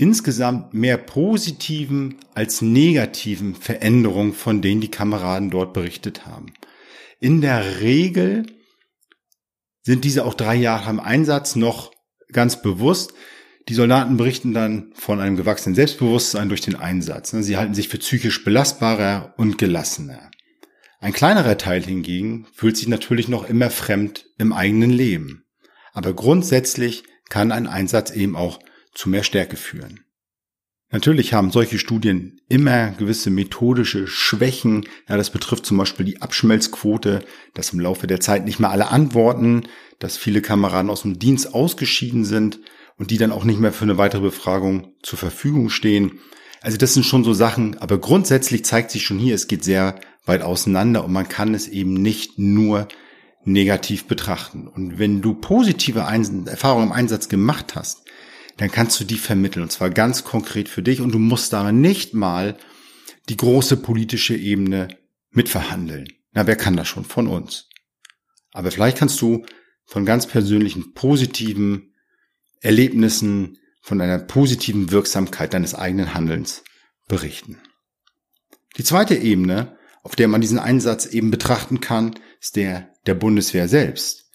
insgesamt 0.00 0.72
mehr 0.72 0.96
positiven 0.96 2.16
als 2.34 2.62
negativen 2.62 3.54
Veränderungen, 3.54 4.32
von 4.32 4.62
denen 4.62 4.80
die 4.80 4.90
Kameraden 4.90 5.50
dort 5.50 5.74
berichtet 5.74 6.24
haben. 6.24 6.54
In 7.20 7.42
der 7.42 7.80
Regel 7.80 8.46
sind 9.82 10.04
diese 10.04 10.24
auch 10.24 10.32
drei 10.32 10.54
Jahre 10.54 10.88
im 10.88 11.00
Einsatz 11.00 11.54
noch 11.54 11.92
ganz 12.32 12.62
bewusst. 12.62 13.12
Die 13.68 13.74
Soldaten 13.74 14.16
berichten 14.16 14.54
dann 14.54 14.90
von 14.94 15.20
einem 15.20 15.36
gewachsenen 15.36 15.74
Selbstbewusstsein 15.74 16.48
durch 16.48 16.62
den 16.62 16.76
Einsatz. 16.76 17.32
Sie 17.32 17.58
halten 17.58 17.74
sich 17.74 17.88
für 17.88 17.98
psychisch 17.98 18.42
belastbarer 18.42 19.34
und 19.36 19.58
gelassener. 19.58 20.30
Ein 21.00 21.12
kleinerer 21.12 21.58
Teil 21.58 21.82
hingegen 21.82 22.46
fühlt 22.54 22.78
sich 22.78 22.88
natürlich 22.88 23.28
noch 23.28 23.46
immer 23.46 23.68
fremd 23.68 24.24
im 24.38 24.54
eigenen 24.54 24.90
Leben. 24.90 25.44
Aber 25.92 26.14
grundsätzlich 26.14 27.04
kann 27.28 27.52
ein 27.52 27.66
Einsatz 27.66 28.10
eben 28.12 28.34
auch 28.34 28.60
zu 28.92 29.08
mehr 29.08 29.22
Stärke 29.22 29.56
führen. 29.56 30.00
Natürlich 30.92 31.34
haben 31.34 31.52
solche 31.52 31.78
Studien 31.78 32.40
immer 32.48 32.90
gewisse 32.90 33.30
methodische 33.30 34.08
Schwächen. 34.08 34.88
Ja, 35.08 35.16
das 35.16 35.30
betrifft 35.30 35.64
zum 35.64 35.76
Beispiel 35.76 36.04
die 36.04 36.20
Abschmelzquote, 36.20 37.24
dass 37.54 37.72
im 37.72 37.78
Laufe 37.78 38.08
der 38.08 38.18
Zeit 38.18 38.44
nicht 38.44 38.58
mehr 38.58 38.70
alle 38.70 38.88
antworten, 38.88 39.68
dass 40.00 40.16
viele 40.16 40.42
Kameraden 40.42 40.90
aus 40.90 41.02
dem 41.02 41.20
Dienst 41.20 41.54
ausgeschieden 41.54 42.24
sind 42.24 42.58
und 42.96 43.12
die 43.12 43.18
dann 43.18 43.30
auch 43.30 43.44
nicht 43.44 43.60
mehr 43.60 43.72
für 43.72 43.84
eine 43.84 43.98
weitere 43.98 44.22
Befragung 44.22 44.94
zur 45.02 45.18
Verfügung 45.18 45.70
stehen. 45.70 46.18
Also 46.60 46.76
das 46.76 46.92
sind 46.92 47.06
schon 47.06 47.22
so 47.22 47.34
Sachen, 47.34 47.78
aber 47.78 47.98
grundsätzlich 47.98 48.64
zeigt 48.64 48.90
sich 48.90 49.04
schon 49.04 49.18
hier, 49.18 49.36
es 49.36 49.46
geht 49.46 49.62
sehr 49.62 50.00
weit 50.26 50.42
auseinander 50.42 51.04
und 51.04 51.12
man 51.12 51.28
kann 51.28 51.54
es 51.54 51.68
eben 51.68 51.94
nicht 51.94 52.38
nur 52.38 52.88
negativ 53.44 54.06
betrachten. 54.06 54.66
Und 54.68 54.98
wenn 54.98 55.22
du 55.22 55.34
positive 55.34 56.00
Erfahrungen 56.00 56.88
im 56.88 56.92
Einsatz 56.92 57.28
gemacht 57.28 57.74
hast, 57.76 58.02
dann 58.60 58.70
kannst 58.70 59.00
du 59.00 59.04
die 59.04 59.16
vermitteln 59.16 59.62
und 59.62 59.72
zwar 59.72 59.88
ganz 59.88 60.22
konkret 60.22 60.68
für 60.68 60.82
dich 60.82 61.00
und 61.00 61.12
du 61.12 61.18
musst 61.18 61.52
da 61.52 61.72
nicht 61.72 62.12
mal 62.12 62.58
die 63.30 63.36
große 63.36 63.78
politische 63.78 64.36
Ebene 64.36 64.88
mitverhandeln. 65.30 66.08
Na, 66.32 66.46
wer 66.46 66.56
kann 66.56 66.76
das 66.76 66.86
schon 66.86 67.04
von 67.04 67.26
uns? 67.26 67.68
Aber 68.52 68.70
vielleicht 68.70 68.98
kannst 68.98 69.20
du 69.22 69.46
von 69.86 70.04
ganz 70.04 70.26
persönlichen 70.26 70.92
positiven 70.92 71.94
Erlebnissen, 72.60 73.56
von 73.80 74.00
einer 74.00 74.18
positiven 74.18 74.90
Wirksamkeit 74.90 75.54
deines 75.54 75.74
eigenen 75.74 76.12
Handelns 76.12 76.62
berichten. 77.08 77.58
Die 78.76 78.84
zweite 78.84 79.16
Ebene 79.16 79.78
auf 80.02 80.16
der 80.16 80.28
man 80.28 80.40
diesen 80.40 80.58
Einsatz 80.58 81.06
eben 81.06 81.30
betrachten 81.30 81.80
kann, 81.80 82.14
ist 82.40 82.56
der 82.56 82.90
der 83.06 83.14
Bundeswehr 83.14 83.68
selbst. 83.68 84.30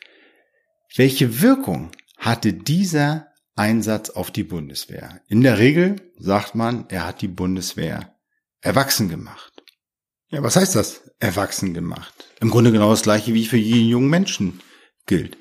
Welche 0.95 1.41
Wirkung 1.41 1.91
hatte 2.17 2.53
dieser 2.53 3.27
Einsatz 3.55 4.09
auf 4.09 4.31
die 4.31 4.43
Bundeswehr? 4.43 5.21
In 5.27 5.41
der 5.41 5.57
Regel 5.57 5.95
sagt 6.17 6.55
man, 6.55 6.85
er 6.89 7.07
hat 7.07 7.21
die 7.21 7.27
Bundeswehr 7.27 8.15
erwachsen 8.61 9.09
gemacht. 9.09 9.63
Ja, 10.29 10.43
was 10.43 10.55
heißt 10.55 10.75
das? 10.75 11.11
Erwachsen 11.19 11.73
gemacht. 11.73 12.13
Im 12.41 12.49
Grunde 12.49 12.71
genau 12.71 12.89
das 12.89 13.03
gleiche 13.03 13.33
wie 13.33 13.45
für 13.45 13.57
jeden 13.57 13.87
jungen 13.87 14.09
Menschen 14.09 14.61
gilt. 15.05 15.37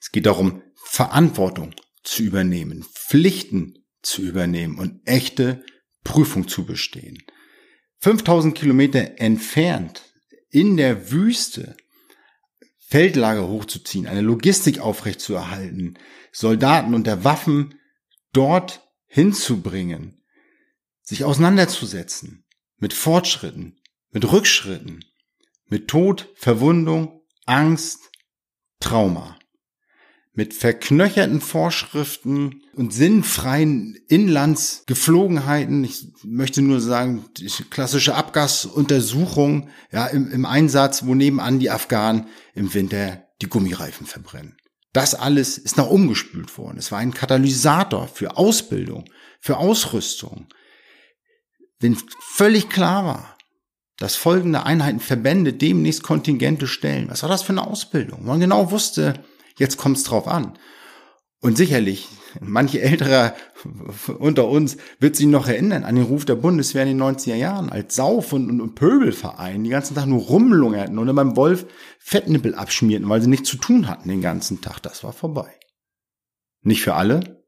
Es 0.00 0.12
geht 0.12 0.26
darum, 0.26 0.62
Verantwortung 0.74 1.74
zu 2.04 2.22
übernehmen, 2.22 2.84
Pflichten 2.84 3.84
zu 4.02 4.22
übernehmen 4.22 4.78
und 4.78 5.00
echte 5.04 5.64
Prüfung 6.04 6.46
zu 6.46 6.64
bestehen. 6.64 7.22
5000 7.98 8.56
Kilometer 8.56 9.18
entfernt 9.20 10.02
in 10.50 10.76
der 10.76 11.10
Wüste 11.10 11.76
Feldlager 12.88 13.48
hochzuziehen, 13.48 14.06
eine 14.06 14.20
Logistik 14.20 14.78
aufrechtzuerhalten, 14.78 15.98
Soldaten 16.30 16.94
unter 16.94 17.24
Waffen 17.24 17.80
dort 18.32 18.88
hinzubringen, 19.06 20.22
sich 21.02 21.24
auseinanderzusetzen 21.24 22.44
mit 22.78 22.92
Fortschritten, 22.92 23.80
mit 24.10 24.30
Rückschritten, 24.30 25.04
mit 25.66 25.88
Tod, 25.88 26.32
Verwundung, 26.36 27.22
Angst, 27.44 28.10
Trauma 28.78 29.36
mit 30.36 30.52
verknöcherten 30.52 31.40
Vorschriften 31.40 32.62
und 32.74 32.92
sinnfreien 32.92 33.98
Inlandsgeflogenheiten. 34.06 35.82
Ich 35.82 36.08
möchte 36.22 36.60
nur 36.60 36.80
sagen, 36.80 37.24
klassische 37.70 38.14
Abgasuntersuchung 38.14 39.70
ja, 39.90 40.06
im, 40.06 40.30
im 40.30 40.44
Einsatz, 40.44 41.06
wo 41.06 41.14
nebenan 41.14 41.58
die 41.58 41.70
Afghanen 41.70 42.26
im 42.54 42.72
Winter 42.74 43.24
die 43.40 43.48
Gummireifen 43.48 44.06
verbrennen. 44.06 44.58
Das 44.92 45.14
alles 45.14 45.56
ist 45.56 45.78
noch 45.78 45.90
umgespült 45.90 46.56
worden. 46.58 46.78
Es 46.78 46.92
war 46.92 46.98
ein 46.98 47.14
Katalysator 47.14 48.06
für 48.06 48.36
Ausbildung, 48.36 49.06
für 49.40 49.56
Ausrüstung. 49.56 50.48
Wenn 51.80 51.96
völlig 52.20 52.68
klar 52.68 53.04
war, 53.06 53.36
dass 53.98 54.16
folgende 54.16 54.64
Einheiten, 54.64 55.00
Verbände 55.00 55.54
demnächst 55.54 56.02
Kontingente 56.02 56.66
stellen. 56.66 57.08
Was 57.08 57.22
war 57.22 57.30
das 57.30 57.42
für 57.42 57.52
eine 57.52 57.66
Ausbildung? 57.66 58.26
Man 58.26 58.40
genau 58.40 58.70
wusste, 58.70 59.14
Jetzt 59.58 59.76
kommt 59.76 59.96
es 59.96 60.04
drauf 60.04 60.28
an. 60.28 60.58
Und 61.40 61.56
sicherlich, 61.56 62.08
manche 62.40 62.80
Ältere 62.80 63.34
unter 64.18 64.48
uns 64.48 64.78
wird 64.98 65.16
sich 65.16 65.26
noch 65.26 65.48
erinnern 65.48 65.84
an 65.84 65.94
den 65.94 66.04
Ruf 66.04 66.24
der 66.24 66.34
Bundeswehr 66.34 66.82
in 66.82 66.98
den 66.98 67.02
90er 67.02 67.34
Jahren 67.34 67.70
als 67.70 67.94
Sauf- 67.94 68.32
und, 68.32 68.60
und 68.60 68.74
Pöbelverein, 68.74 69.62
die 69.62 69.70
ganzen 69.70 69.94
Tag 69.94 70.06
nur 70.06 70.22
rumlungerten 70.22 70.98
und 70.98 71.14
beim 71.14 71.36
Wolf 71.36 71.66
Fettnippel 71.98 72.54
abschmierten, 72.54 73.08
weil 73.08 73.20
sie 73.20 73.28
nichts 73.28 73.48
zu 73.48 73.58
tun 73.58 73.86
hatten 73.86 74.08
den 74.08 74.22
ganzen 74.22 74.60
Tag. 74.60 74.80
Das 74.80 75.04
war 75.04 75.12
vorbei. 75.12 75.52
Nicht 76.62 76.82
für 76.82 76.94
alle. 76.94 77.44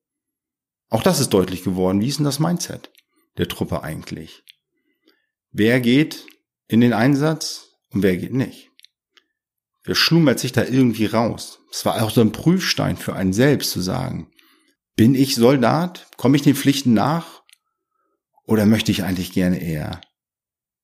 Auch 0.90 1.02
das 1.02 1.20
ist 1.20 1.30
deutlich 1.30 1.64
geworden. 1.64 2.00
Wie 2.00 2.08
ist 2.08 2.18
denn 2.18 2.24
das 2.24 2.38
Mindset 2.38 2.90
der 3.36 3.48
Truppe 3.48 3.82
eigentlich? 3.82 4.44
Wer 5.50 5.80
geht 5.80 6.26
in 6.68 6.80
den 6.80 6.92
Einsatz 6.92 7.70
und 7.90 8.02
wer 8.02 8.16
geht 8.16 8.32
nicht? 8.32 8.70
Wer 9.88 9.94
schlummert 9.94 10.38
sich 10.38 10.52
da 10.52 10.64
irgendwie 10.64 11.06
raus? 11.06 11.60
Es 11.72 11.86
war 11.86 12.02
auch 12.02 12.10
so 12.10 12.20
ein 12.20 12.30
Prüfstein 12.30 12.98
für 12.98 13.14
einen 13.14 13.32
selbst 13.32 13.70
zu 13.70 13.80
sagen, 13.80 14.30
bin 14.96 15.14
ich 15.14 15.34
Soldat? 15.34 16.08
Komme 16.18 16.36
ich 16.36 16.42
den 16.42 16.54
Pflichten 16.54 16.92
nach? 16.92 17.42
Oder 18.44 18.66
möchte 18.66 18.92
ich 18.92 19.02
eigentlich 19.02 19.32
gerne 19.32 19.62
eher 19.62 20.02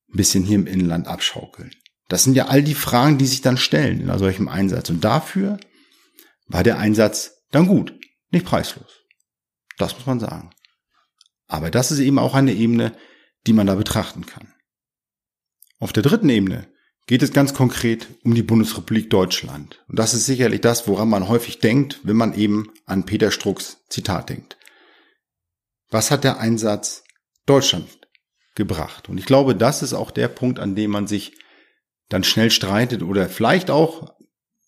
ein 0.09 0.17
bisschen 0.17 0.43
hier 0.43 0.55
im 0.55 0.65
Inland 0.65 1.07
abschaukeln? 1.07 1.69
Das 2.07 2.23
sind 2.23 2.33
ja 2.33 2.47
all 2.47 2.63
die 2.63 2.73
Fragen, 2.73 3.19
die 3.19 3.27
sich 3.27 3.41
dann 3.41 3.57
stellen 3.57 4.01
in 4.01 4.17
solchem 4.17 4.47
Einsatz. 4.47 4.89
Und 4.89 5.03
dafür 5.03 5.59
war 6.47 6.63
der 6.63 6.79
Einsatz 6.79 7.43
dann 7.51 7.67
gut, 7.67 7.93
nicht 8.31 8.47
preislos. 8.47 9.03
Das 9.77 9.93
muss 9.93 10.07
man 10.07 10.19
sagen. 10.19 10.49
Aber 11.45 11.69
das 11.69 11.91
ist 11.91 11.99
eben 11.99 12.17
auch 12.17 12.33
eine 12.33 12.53
Ebene, 12.53 12.97
die 13.45 13.53
man 13.53 13.67
da 13.67 13.75
betrachten 13.75 14.25
kann. 14.25 14.51
Auf 15.77 15.93
der 15.93 16.01
dritten 16.01 16.29
Ebene 16.29 16.73
geht 17.07 17.21
es 17.21 17.33
ganz 17.33 17.53
konkret 17.53 18.07
um 18.23 18.33
die 18.33 18.43
Bundesrepublik 18.43 19.09
Deutschland. 19.09 19.83
Und 19.87 19.99
das 19.99 20.13
ist 20.13 20.25
sicherlich 20.25 20.61
das, 20.61 20.87
woran 20.87 21.09
man 21.09 21.27
häufig 21.27 21.59
denkt, 21.59 21.99
wenn 22.03 22.15
man 22.15 22.33
eben 22.33 22.71
an 22.85 23.05
Peter 23.05 23.31
Strucks 23.31 23.83
Zitat 23.89 24.29
denkt. 24.29 24.57
Was 25.89 26.09
hat 26.09 26.23
der 26.23 26.39
Einsatz 26.39 27.03
Deutschland 27.45 27.87
gebracht? 28.55 29.07
Und 29.07 29.19
ich 29.19 29.25
glaube, 29.25 29.55
das 29.55 29.83
ist 29.83 29.93
auch 29.93 30.11
der 30.11 30.27
Punkt, 30.27 30.59
an 30.59 30.75
dem 30.75 30.91
man 30.91 31.05
sich 31.05 31.37
dann 32.09 32.23
schnell 32.23 32.51
streitet 32.51 33.03
oder 33.03 33.29
vielleicht 33.29 33.69
auch 33.69 34.15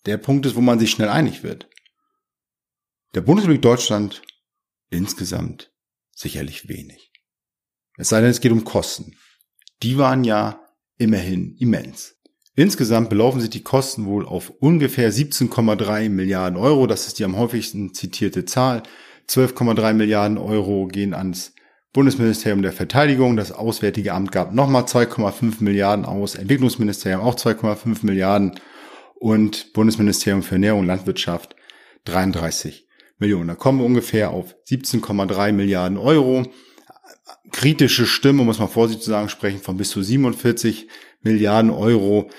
der 0.06 0.16
Punkt 0.16 0.46
ist, 0.46 0.54
wo 0.54 0.60
man 0.60 0.78
sich 0.78 0.90
schnell 0.90 1.08
einig 1.08 1.42
wird. 1.42 1.68
Der 3.14 3.20
Bundesrepublik 3.20 3.62
Deutschland 3.62 4.22
insgesamt 4.90 5.72
sicherlich 6.14 6.68
wenig. 6.68 7.10
Es 7.96 8.10
sei 8.10 8.20
denn, 8.20 8.30
es 8.30 8.40
geht 8.40 8.52
um 8.52 8.64
Kosten. 8.64 9.16
Die 9.82 9.98
waren 9.98 10.24
ja 10.24 10.64
immerhin 10.98 11.56
immens. 11.58 12.17
Insgesamt 12.58 13.08
belaufen 13.08 13.40
sich 13.40 13.50
die 13.50 13.62
Kosten 13.62 14.04
wohl 14.04 14.26
auf 14.26 14.50
ungefähr 14.58 15.12
17,3 15.12 16.08
Milliarden 16.08 16.58
Euro. 16.58 16.88
Das 16.88 17.06
ist 17.06 17.20
die 17.20 17.24
am 17.24 17.36
häufigsten 17.36 17.94
zitierte 17.94 18.46
Zahl. 18.46 18.82
12,3 19.28 19.92
Milliarden 19.92 20.38
Euro 20.38 20.88
gehen 20.88 21.14
ans 21.14 21.52
Bundesministerium 21.92 22.62
der 22.62 22.72
Verteidigung. 22.72 23.36
Das 23.36 23.52
Auswärtige 23.52 24.12
Amt 24.12 24.32
gab 24.32 24.52
nochmal 24.52 24.86
2,5 24.86 25.62
Milliarden 25.62 26.04
aus. 26.04 26.34
Entwicklungsministerium 26.34 27.20
auch 27.20 27.36
2,5 27.36 27.98
Milliarden. 28.04 28.58
Und 29.14 29.72
Bundesministerium 29.72 30.42
für 30.42 30.56
Ernährung 30.56 30.80
und 30.80 30.86
Landwirtschaft 30.88 31.54
33 32.06 32.88
Millionen. 33.20 33.46
Da 33.46 33.54
kommen 33.54 33.78
wir 33.78 33.86
ungefähr 33.86 34.30
auf 34.30 34.56
17,3 34.68 35.52
Milliarden 35.52 35.96
Euro. 35.96 36.42
Kritische 37.52 38.04
Stimmen, 38.06 38.44
muss 38.44 38.58
man 38.58 38.68
vorsichtig 38.68 39.04
zu 39.04 39.10
sagen, 39.10 39.28
sprechen 39.28 39.60
von 39.60 39.76
bis 39.76 39.90
zu 39.90 40.02
47 40.02 40.88
Milliarden 41.20 41.70
Euro. 41.70 42.30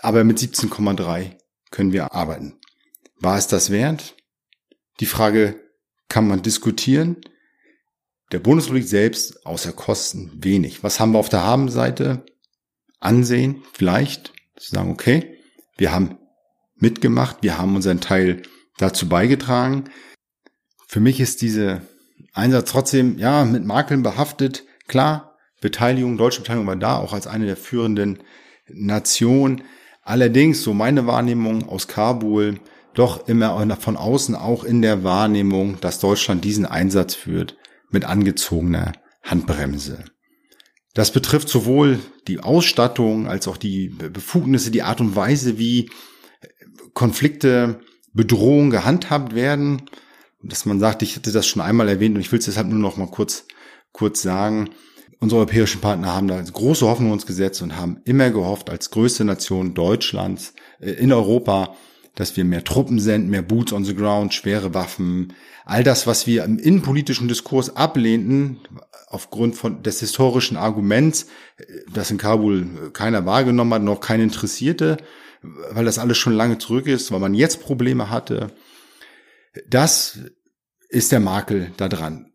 Aber 0.00 0.24
mit 0.24 0.38
17,3 0.38 1.36
können 1.70 1.92
wir 1.92 2.12
arbeiten. 2.12 2.58
War 3.20 3.38
es 3.38 3.46
das 3.46 3.70
wert? 3.70 4.16
Die 5.00 5.06
Frage 5.06 5.60
kann 6.08 6.28
man 6.28 6.42
diskutieren. 6.42 7.16
Der 8.32 8.38
Bundesrepublik 8.38 8.86
selbst 8.86 9.46
außer 9.46 9.72
Kosten 9.72 10.32
wenig. 10.42 10.82
Was 10.82 10.98
haben 10.98 11.12
wir 11.12 11.18
auf 11.18 11.28
der 11.28 11.44
Habenseite? 11.44 12.24
Ansehen, 13.00 13.62
vielleicht, 13.72 14.32
zu 14.56 14.74
sagen, 14.74 14.90
okay, 14.90 15.38
wir 15.76 15.92
haben 15.92 16.18
mitgemacht, 16.76 17.38
wir 17.42 17.58
haben 17.58 17.74
unseren 17.76 18.00
Teil 18.00 18.42
dazu 18.78 19.08
beigetragen. 19.08 19.84
Für 20.86 21.00
mich 21.00 21.20
ist 21.20 21.42
diese 21.42 21.82
Einsatz 22.32 22.70
trotzdem, 22.70 23.18
ja, 23.18 23.44
mit 23.44 23.64
Makeln 23.64 24.02
behaftet. 24.02 24.64
Klar, 24.88 25.31
Beteiligung, 25.62 26.18
deutsche 26.18 26.42
Beteiligung 26.42 26.66
war 26.66 26.76
da, 26.76 26.98
auch 26.98 27.14
als 27.14 27.26
eine 27.26 27.46
der 27.46 27.56
führenden 27.56 28.18
Nationen. 28.68 29.62
Allerdings, 30.02 30.62
so 30.62 30.74
meine 30.74 31.06
Wahrnehmung 31.06 31.66
aus 31.68 31.88
Kabul, 31.88 32.60
doch 32.92 33.26
immer 33.28 33.64
von 33.76 33.96
außen 33.96 34.34
auch 34.34 34.64
in 34.64 34.82
der 34.82 35.04
Wahrnehmung, 35.04 35.80
dass 35.80 36.00
Deutschland 36.00 36.44
diesen 36.44 36.66
Einsatz 36.66 37.14
führt 37.14 37.56
mit 37.90 38.04
angezogener 38.04 38.92
Handbremse. 39.22 40.04
Das 40.94 41.12
betrifft 41.12 41.48
sowohl 41.48 42.00
die 42.28 42.40
Ausstattung 42.40 43.26
als 43.28 43.48
auch 43.48 43.56
die 43.56 43.88
Befugnisse, 43.88 44.70
die 44.70 44.82
Art 44.82 45.00
und 45.00 45.16
Weise, 45.16 45.58
wie 45.58 45.90
Konflikte, 46.92 47.80
Bedrohungen 48.12 48.70
gehandhabt 48.70 49.34
werden. 49.34 49.82
Dass 50.42 50.66
man 50.66 50.80
sagt, 50.80 51.02
ich 51.02 51.16
hatte 51.16 51.32
das 51.32 51.46
schon 51.46 51.62
einmal 51.62 51.88
erwähnt 51.88 52.16
und 52.16 52.20
ich 52.20 52.32
will 52.32 52.40
es 52.40 52.46
deshalb 52.46 52.66
nur 52.66 52.78
noch 52.78 52.96
mal 52.96 53.06
kurz, 53.06 53.46
kurz 53.92 54.20
sagen. 54.20 54.70
Unsere 55.22 55.38
europäischen 55.38 55.80
Partner 55.80 56.12
haben 56.12 56.26
da 56.26 56.42
große 56.42 56.84
Hoffnung 56.84 57.12
uns 57.12 57.26
gesetzt 57.26 57.62
und 57.62 57.76
haben 57.76 58.00
immer 58.04 58.30
gehofft, 58.30 58.68
als 58.68 58.90
größte 58.90 59.24
Nation 59.24 59.72
Deutschlands 59.72 60.52
äh, 60.80 60.90
in 60.90 61.12
Europa, 61.12 61.76
dass 62.16 62.36
wir 62.36 62.44
mehr 62.44 62.64
Truppen 62.64 62.98
senden, 62.98 63.30
mehr 63.30 63.42
Boots 63.42 63.72
on 63.72 63.84
the 63.84 63.94
ground, 63.94 64.34
schwere 64.34 64.74
Waffen, 64.74 65.32
all 65.64 65.84
das, 65.84 66.08
was 66.08 66.26
wir 66.26 66.42
im 66.42 66.58
innenpolitischen 66.58 67.28
Diskurs 67.28 67.76
ablehnten, 67.76 68.58
aufgrund 69.06 69.54
von 69.54 69.84
des 69.84 70.00
historischen 70.00 70.56
Arguments, 70.56 71.28
das 71.92 72.10
in 72.10 72.18
Kabul 72.18 72.90
keiner 72.92 73.24
wahrgenommen 73.24 73.74
hat, 73.74 73.82
noch 73.82 74.00
kein 74.00 74.20
Interessierte, 74.20 74.96
weil 75.70 75.84
das 75.84 76.00
alles 76.00 76.18
schon 76.18 76.32
lange 76.32 76.58
zurück 76.58 76.88
ist, 76.88 77.12
weil 77.12 77.20
man 77.20 77.34
jetzt 77.34 77.62
Probleme 77.62 78.10
hatte. 78.10 78.48
Das 79.68 80.18
ist 80.88 81.12
der 81.12 81.20
Makel 81.20 81.70
daran. 81.76 82.31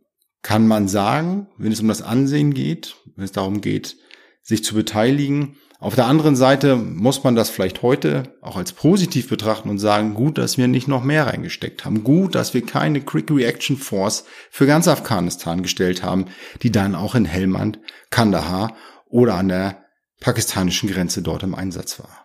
Kann 0.47 0.65
man 0.65 0.87
sagen, 0.87 1.47
wenn 1.57 1.73
es 1.73 1.81
um 1.81 1.89
das 1.89 2.01
Ansehen 2.01 2.53
geht, 2.53 2.95
wenn 3.17 3.25
es 3.25 3.33
darum 3.33 3.59
geht, 3.59 3.97
sich 4.41 4.63
zu 4.63 4.75
beteiligen, 4.75 5.57
auf 5.81 5.95
der 5.95 6.05
anderen 6.05 6.37
Seite 6.37 6.77
muss 6.77 7.25
man 7.25 7.35
das 7.35 7.49
vielleicht 7.49 7.81
heute 7.81 8.31
auch 8.41 8.55
als 8.55 8.71
positiv 8.71 9.27
betrachten 9.27 9.69
und 9.69 9.77
sagen, 9.77 10.13
gut, 10.13 10.37
dass 10.37 10.57
wir 10.57 10.69
nicht 10.69 10.87
noch 10.87 11.03
mehr 11.03 11.27
reingesteckt 11.27 11.83
haben. 11.83 12.01
Gut, 12.01 12.33
dass 12.33 12.53
wir 12.53 12.65
keine 12.65 13.01
Quick 13.01 13.29
Reaction 13.29 13.75
Force 13.75 14.23
für 14.49 14.65
ganz 14.65 14.87
Afghanistan 14.87 15.63
gestellt 15.63 16.01
haben, 16.01 16.27
die 16.63 16.71
dann 16.71 16.95
auch 16.95 17.13
in 17.13 17.25
Helmand, 17.25 17.79
Kandahar 18.09 18.73
oder 19.05 19.33
an 19.33 19.49
der 19.49 19.83
pakistanischen 20.21 20.89
Grenze 20.89 21.23
dort 21.23 21.43
im 21.43 21.55
Einsatz 21.55 21.99
war. 21.99 22.23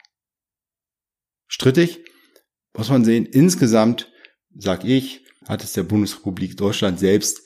Strittig 1.48 2.04
muss 2.72 2.88
man 2.88 3.04
sehen, 3.04 3.26
insgesamt, 3.26 4.12
sag 4.56 4.84
ich, 4.84 5.24
hat 5.48 5.64
es 5.64 5.72
der 5.72 5.82
Bundesrepublik 5.82 6.56
Deutschland 6.56 7.00
selbst 7.00 7.42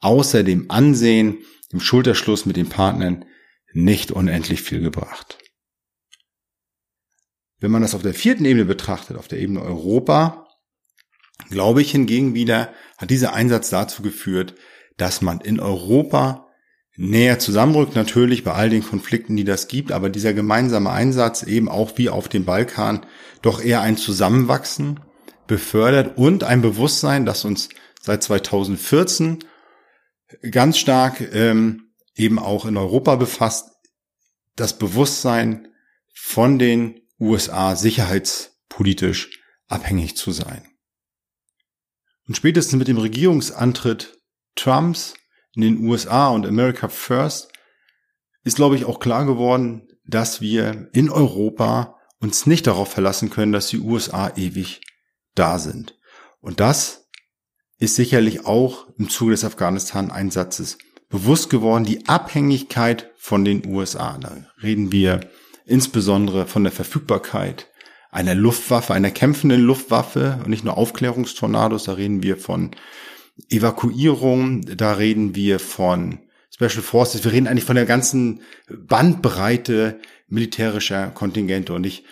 außer 0.00 0.42
dem 0.42 0.70
Ansehen, 0.70 1.38
dem 1.72 1.80
Schulterschluss 1.80 2.46
mit 2.46 2.56
den 2.56 2.68
Partnern 2.68 3.24
nicht 3.72 4.10
unendlich 4.10 4.62
viel 4.62 4.80
gebracht. 4.80 5.38
Wenn 7.58 7.70
man 7.70 7.82
das 7.82 7.94
auf 7.94 8.02
der 8.02 8.14
vierten 8.14 8.44
Ebene 8.44 8.64
betrachtet, 8.64 9.16
auf 9.16 9.28
der 9.28 9.38
Ebene 9.38 9.62
Europa, 9.62 10.48
glaube 11.50 11.82
ich 11.82 11.90
hingegen 11.90 12.34
wieder, 12.34 12.72
hat 12.96 13.10
dieser 13.10 13.34
Einsatz 13.34 13.70
dazu 13.70 14.02
geführt, 14.02 14.54
dass 14.96 15.20
man 15.20 15.40
in 15.40 15.60
Europa 15.60 16.46
näher 16.96 17.38
zusammenrückt, 17.38 17.94
natürlich 17.94 18.44
bei 18.44 18.52
all 18.52 18.68
den 18.68 18.84
Konflikten, 18.84 19.36
die 19.36 19.44
das 19.44 19.68
gibt, 19.68 19.92
aber 19.92 20.10
dieser 20.10 20.34
gemeinsame 20.34 20.90
Einsatz 20.90 21.42
eben 21.42 21.68
auch 21.68 21.96
wie 21.96 22.10
auf 22.10 22.28
dem 22.28 22.44
Balkan 22.44 23.06
doch 23.42 23.62
eher 23.62 23.80
ein 23.80 23.96
Zusammenwachsen 23.96 25.00
befördert 25.46 26.18
und 26.18 26.44
ein 26.44 26.62
Bewusstsein, 26.62 27.24
das 27.24 27.44
uns 27.44 27.70
seit 28.02 28.22
2014 28.22 29.44
ganz 30.50 30.78
stark 30.78 31.20
ähm, 31.32 31.92
eben 32.14 32.38
auch 32.38 32.66
in 32.66 32.76
Europa 32.76 33.16
befasst, 33.16 33.70
das 34.56 34.78
Bewusstsein 34.78 35.68
von 36.12 36.58
den 36.58 37.00
USA 37.18 37.76
sicherheitspolitisch 37.76 39.40
abhängig 39.68 40.16
zu 40.16 40.32
sein. 40.32 40.66
Und 42.26 42.36
spätestens 42.36 42.78
mit 42.78 42.88
dem 42.88 42.98
Regierungsantritt 42.98 44.18
Trumps 44.54 45.14
in 45.54 45.62
den 45.62 45.88
USA 45.88 46.28
und 46.28 46.46
America 46.46 46.88
First 46.88 47.50
ist, 48.44 48.56
glaube 48.56 48.76
ich, 48.76 48.84
auch 48.84 49.00
klar 49.00 49.26
geworden, 49.26 49.88
dass 50.04 50.40
wir 50.40 50.88
in 50.92 51.10
Europa 51.10 51.98
uns 52.18 52.46
nicht 52.46 52.66
darauf 52.66 52.90
verlassen 52.90 53.30
können, 53.30 53.52
dass 53.52 53.68
die 53.68 53.80
USA 53.80 54.32
ewig 54.36 54.80
da 55.34 55.58
sind. 55.58 55.98
Und 56.40 56.60
das 56.60 56.99
ist 57.80 57.96
sicherlich 57.96 58.46
auch 58.46 58.86
im 58.98 59.08
Zuge 59.08 59.32
des 59.32 59.44
Afghanistan-Einsatzes 59.44 60.78
bewusst 61.08 61.50
geworden, 61.50 61.84
die 61.84 62.06
Abhängigkeit 62.06 63.10
von 63.16 63.44
den 63.44 63.66
USA. 63.66 64.16
Da 64.18 64.36
reden 64.62 64.92
wir 64.92 65.20
insbesondere 65.66 66.46
von 66.46 66.62
der 66.62 66.72
Verfügbarkeit 66.72 67.66
einer 68.12 68.34
Luftwaffe, 68.34 68.94
einer 68.94 69.10
kämpfenden 69.10 69.60
Luftwaffe 69.60 70.38
und 70.44 70.50
nicht 70.50 70.64
nur 70.64 70.76
Aufklärungstornados, 70.76 71.84
da 71.84 71.92
reden 71.94 72.22
wir 72.22 72.36
von 72.36 72.72
Evakuierung, 73.48 74.62
da 74.76 74.92
reden 74.92 75.34
wir 75.34 75.58
von 75.58 76.18
Special 76.52 76.82
Forces, 76.82 77.24
wir 77.24 77.32
reden 77.32 77.46
eigentlich 77.46 77.64
von 77.64 77.76
der 77.76 77.86
ganzen 77.86 78.42
Bandbreite 78.68 80.00
militärischer 80.28 81.08
Kontingente. 81.08 81.72
Und 81.72 81.86
ich 81.86 82.04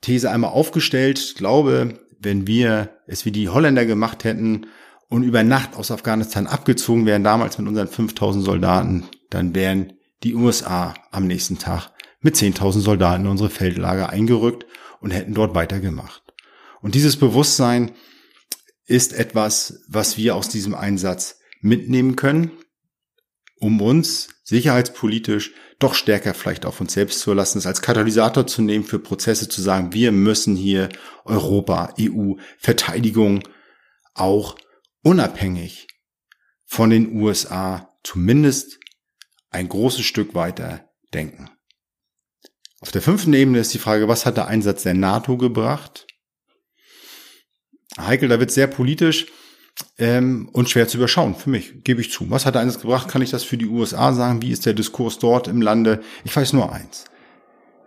These 0.00 0.30
einmal 0.30 0.50
aufgestellt, 0.50 1.34
glaube, 1.36 1.98
wenn 2.20 2.46
wir 2.46 2.90
es 3.06 3.24
wie 3.24 3.32
die 3.32 3.48
Holländer 3.48 3.86
gemacht 3.86 4.24
hätten 4.24 4.66
und 5.08 5.22
über 5.22 5.42
Nacht 5.42 5.76
aus 5.76 5.90
Afghanistan 5.90 6.46
abgezogen 6.46 7.06
wären, 7.06 7.24
damals 7.24 7.58
mit 7.58 7.68
unseren 7.68 7.88
5000 7.88 8.44
Soldaten, 8.44 9.04
dann 9.30 9.54
wären 9.54 9.94
die 10.22 10.34
USA 10.34 10.94
am 11.10 11.26
nächsten 11.26 11.58
Tag 11.58 11.90
mit 12.20 12.34
10.000 12.34 12.80
Soldaten 12.80 13.24
in 13.24 13.30
unsere 13.30 13.50
Feldlager 13.50 14.10
eingerückt 14.10 14.66
und 15.00 15.12
hätten 15.12 15.34
dort 15.34 15.54
weitergemacht. 15.54 16.22
Und 16.80 16.94
dieses 16.94 17.16
Bewusstsein 17.16 17.92
ist 18.86 19.12
etwas, 19.12 19.84
was 19.88 20.16
wir 20.16 20.34
aus 20.34 20.48
diesem 20.48 20.74
Einsatz 20.74 21.38
mitnehmen 21.60 22.16
können, 22.16 22.52
um 23.60 23.80
uns 23.80 24.28
sicherheitspolitisch 24.44 25.52
doch 25.78 25.94
stärker 25.94 26.34
vielleicht 26.34 26.66
auf 26.66 26.80
uns 26.80 26.92
selbst 26.92 27.20
zu 27.20 27.32
lassen, 27.32 27.58
es 27.58 27.66
als 27.66 27.82
Katalysator 27.82 28.46
zu 28.46 28.62
nehmen 28.62 28.84
für 28.84 28.98
Prozesse 28.98 29.48
zu 29.48 29.62
sagen, 29.62 29.92
wir 29.92 30.10
müssen 30.10 30.56
hier 30.56 30.88
Europa, 31.24 31.94
EU, 32.00 32.34
Verteidigung 32.58 33.42
auch 34.14 34.56
unabhängig 35.02 35.86
von 36.64 36.90
den 36.90 37.20
USA 37.20 37.94
zumindest 38.02 38.78
ein 39.50 39.68
großes 39.68 40.04
Stück 40.04 40.34
weiter 40.34 40.88
denken. 41.14 41.48
Auf 42.80 42.90
der 42.90 43.02
fünften 43.02 43.32
Ebene 43.32 43.60
ist 43.60 43.72
die 43.74 43.78
Frage, 43.78 44.08
was 44.08 44.26
hat 44.26 44.36
der 44.36 44.48
Einsatz 44.48 44.82
der 44.82 44.94
NATO 44.94 45.36
gebracht? 45.36 46.06
Heikel, 47.98 48.28
da 48.28 48.38
wird 48.38 48.50
sehr 48.50 48.66
politisch 48.66 49.26
ähm, 49.98 50.48
und 50.52 50.70
schwer 50.70 50.88
zu 50.88 50.96
überschauen, 50.96 51.34
für 51.34 51.50
mich, 51.50 51.84
gebe 51.84 52.00
ich 52.00 52.10
zu. 52.10 52.30
Was 52.30 52.46
hat 52.46 52.56
Einsatz 52.56 52.80
gebracht? 52.80 53.08
Kann 53.08 53.22
ich 53.22 53.30
das 53.30 53.44
für 53.44 53.56
die 53.56 53.66
USA 53.66 54.12
sagen? 54.12 54.42
Wie 54.42 54.50
ist 54.50 54.66
der 54.66 54.74
Diskurs 54.74 55.18
dort 55.18 55.48
im 55.48 55.62
Lande? 55.62 56.02
Ich 56.24 56.34
weiß 56.34 56.52
nur 56.52 56.72
eins. 56.72 57.04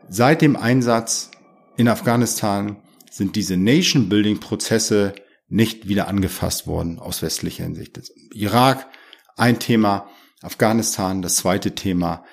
Seit 0.09 0.41
dem 0.41 0.55
Einsatz 0.55 1.31
in 1.77 1.87
Afghanistan 1.87 2.77
sind 3.09 3.35
diese 3.35 3.57
Nation-Building-Prozesse 3.57 5.13
nicht 5.47 5.87
wieder 5.87 6.07
angefasst 6.07 6.65
worden 6.65 6.99
aus 6.99 7.21
westlicher 7.21 7.63
Hinsicht. 7.63 7.99
Irak, 8.33 8.87
ein 9.35 9.59
Thema, 9.59 10.09
Afghanistan, 10.41 11.21
das 11.21 11.35
zweite 11.35 11.75
Thema, 11.75 12.23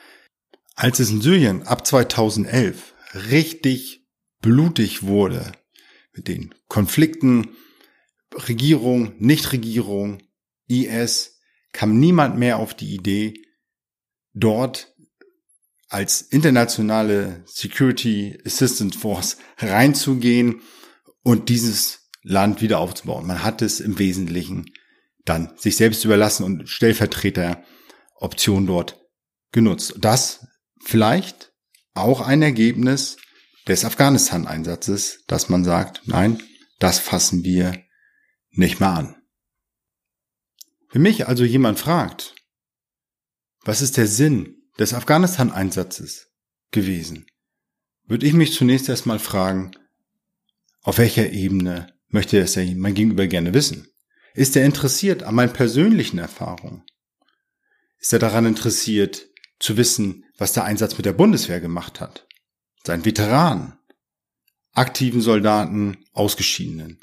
als 0.76 1.00
es 1.00 1.10
in 1.10 1.20
Syrien 1.20 1.64
ab 1.64 1.86
2011 1.86 2.94
richtig 3.30 4.06
blutig 4.40 5.02
wurde 5.02 5.52
mit 6.12 6.28
den 6.28 6.54
Konflikten, 6.68 7.48
Regierung, 8.34 9.14
Nichtregierung, 9.18 10.22
IS, 10.68 11.40
kam 11.72 11.98
niemand 11.98 12.38
mehr 12.38 12.58
auf 12.58 12.74
die 12.74 12.94
Idee, 12.94 13.34
dort 14.34 14.94
als 15.88 16.20
internationale 16.20 17.42
Security 17.46 18.38
Assistance 18.44 18.98
Force 18.98 19.38
reinzugehen 19.58 20.60
und 21.22 21.48
dieses 21.48 22.10
Land 22.22 22.60
wieder 22.60 22.78
aufzubauen. 22.78 23.26
Man 23.26 23.42
hat 23.42 23.62
es 23.62 23.80
im 23.80 23.98
Wesentlichen 23.98 24.66
dann 25.24 25.52
sich 25.56 25.76
selbst 25.76 26.04
überlassen 26.04 26.44
und 26.44 26.68
Stellvertreter 26.68 27.62
Option 28.16 28.66
dort 28.66 29.00
genutzt. 29.52 29.94
Das 29.98 30.46
vielleicht 30.84 31.52
auch 31.94 32.20
ein 32.20 32.42
Ergebnis 32.42 33.16
des 33.66 33.84
Afghanistan-Einsatzes, 33.84 35.24
dass 35.26 35.48
man 35.48 35.64
sagt, 35.64 36.02
nein, 36.06 36.42
das 36.78 36.98
fassen 36.98 37.44
wir 37.44 37.74
nicht 38.58 38.80
mehr 38.80 38.90
an. 38.90 39.16
Wenn 40.90 41.02
mich 41.02 41.28
also 41.28 41.44
jemand 41.44 41.78
fragt, 41.78 42.34
was 43.62 43.82
ist 43.82 43.96
der 43.96 44.06
Sinn 44.06 44.62
des 44.78 44.94
Afghanistan-Einsatzes 44.94 46.30
gewesen, 46.70 47.26
würde 48.06 48.26
ich 48.26 48.32
mich 48.32 48.54
zunächst 48.54 48.88
erstmal 48.88 49.18
fragen, 49.18 49.72
auf 50.82 50.98
welcher 50.98 51.30
Ebene 51.30 51.92
möchte 52.08 52.38
es 52.38 52.56
mein 52.56 52.94
Gegenüber 52.94 53.26
gerne 53.26 53.52
wissen? 53.52 53.88
Ist 54.34 54.56
er 54.56 54.64
interessiert 54.64 55.22
an 55.22 55.34
meinen 55.34 55.52
persönlichen 55.52 56.18
Erfahrungen? 56.18 56.84
Ist 57.98 58.12
er 58.12 58.18
daran 58.18 58.46
interessiert 58.46 59.28
zu 59.58 59.76
wissen, 59.76 60.24
was 60.38 60.52
der 60.52 60.64
Einsatz 60.64 60.96
mit 60.96 61.04
der 61.04 61.12
Bundeswehr 61.12 61.60
gemacht 61.60 62.00
hat? 62.00 62.26
Sein 62.84 63.04
Veteran, 63.04 63.78
aktiven 64.72 65.20
Soldaten, 65.20 65.98
Ausgeschiedenen. 66.12 67.00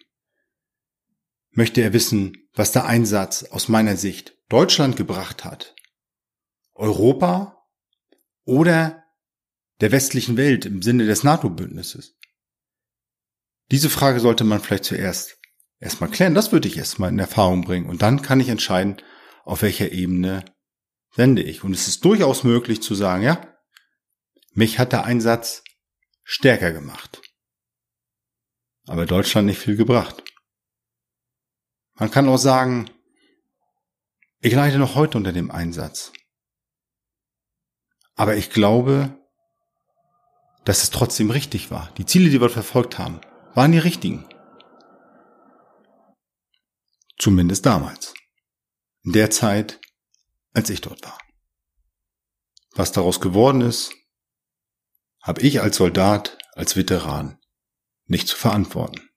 Möchte 1.55 1.81
er 1.81 1.93
wissen, 1.93 2.47
was 2.53 2.71
der 2.71 2.85
Einsatz 2.85 3.43
aus 3.43 3.67
meiner 3.67 3.97
Sicht 3.97 4.37
Deutschland 4.49 4.95
gebracht 4.95 5.43
hat? 5.43 5.75
Europa 6.73 7.65
oder 8.43 9.03
der 9.81 9.91
westlichen 9.91 10.37
Welt 10.37 10.65
im 10.65 10.81
Sinne 10.81 11.05
des 11.05 11.23
NATO-Bündnisses? 11.23 12.17
Diese 13.71 13.89
Frage 13.89 14.19
sollte 14.19 14.43
man 14.43 14.61
vielleicht 14.61 14.85
zuerst 14.85 15.39
erstmal 15.79 16.11
klären. 16.11 16.35
Das 16.35 16.51
würde 16.51 16.67
ich 16.67 16.77
erstmal 16.77 17.09
in 17.09 17.19
Erfahrung 17.19 17.63
bringen. 17.63 17.89
Und 17.89 18.01
dann 18.01 18.21
kann 18.21 18.39
ich 18.39 18.49
entscheiden, 18.49 19.01
auf 19.43 19.63
welcher 19.63 19.91
Ebene 19.91 20.45
sende 21.15 21.41
ich. 21.41 21.63
Und 21.63 21.73
es 21.73 21.87
ist 21.87 22.05
durchaus 22.05 22.43
möglich 22.43 22.83
zu 22.83 22.93
sagen, 22.93 23.23
ja, 23.23 23.55
mich 24.53 24.77
hat 24.77 24.91
der 24.91 25.05
Einsatz 25.05 25.63
stärker 26.23 26.71
gemacht 26.71 27.21
aber 28.87 29.05
Deutschland 29.05 29.47
nicht 29.47 29.59
viel 29.59 29.75
gebracht. 29.75 30.23
Man 31.95 32.11
kann 32.11 32.27
auch 32.27 32.37
sagen, 32.37 32.89
ich 34.41 34.53
leide 34.53 34.77
noch 34.77 34.95
heute 34.95 35.17
unter 35.17 35.31
dem 35.31 35.49
Einsatz. 35.49 36.11
Aber 38.15 38.35
ich 38.35 38.49
glaube, 38.49 39.17
dass 40.65 40.83
es 40.83 40.89
trotzdem 40.89 41.31
richtig 41.31 41.71
war. 41.71 41.91
Die 41.97 42.05
Ziele, 42.05 42.29
die 42.29 42.41
wir 42.41 42.49
verfolgt 42.49 42.97
haben, 42.97 43.21
waren 43.53 43.71
die 43.71 43.79
richtigen. 43.79 44.27
Zumindest 47.17 47.65
damals. 47.65 48.13
In 49.03 49.13
der 49.13 49.29
Zeit, 49.29 49.79
als 50.53 50.69
ich 50.69 50.81
dort 50.81 51.03
war. 51.03 51.17
Was 52.71 52.91
daraus 52.91 53.21
geworden 53.21 53.61
ist, 53.61 53.93
habe 55.21 55.41
ich 55.41 55.61
als 55.61 55.77
Soldat, 55.77 56.37
als 56.53 56.75
Veteran 56.75 57.39
nicht 58.05 58.27
zu 58.27 58.35
verantworten. 58.35 59.09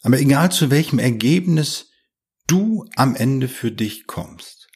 Aber 0.00 0.18
egal 0.18 0.50
zu 0.50 0.70
welchem 0.70 0.98
Ergebnis 0.98 1.90
du 2.46 2.86
am 2.96 3.14
Ende 3.14 3.48
für 3.48 3.70
dich 3.70 4.06
kommst, 4.06 4.68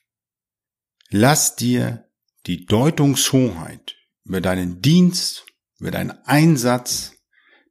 lass 1.10 1.56
dir 1.56 2.08
die 2.46 2.66
Deutungshoheit 2.66 3.96
über 4.24 4.40
deinen 4.40 4.82
Dienst, 4.82 5.46
über 5.78 5.90
deinen 5.90 6.12
Einsatz, 6.24 7.12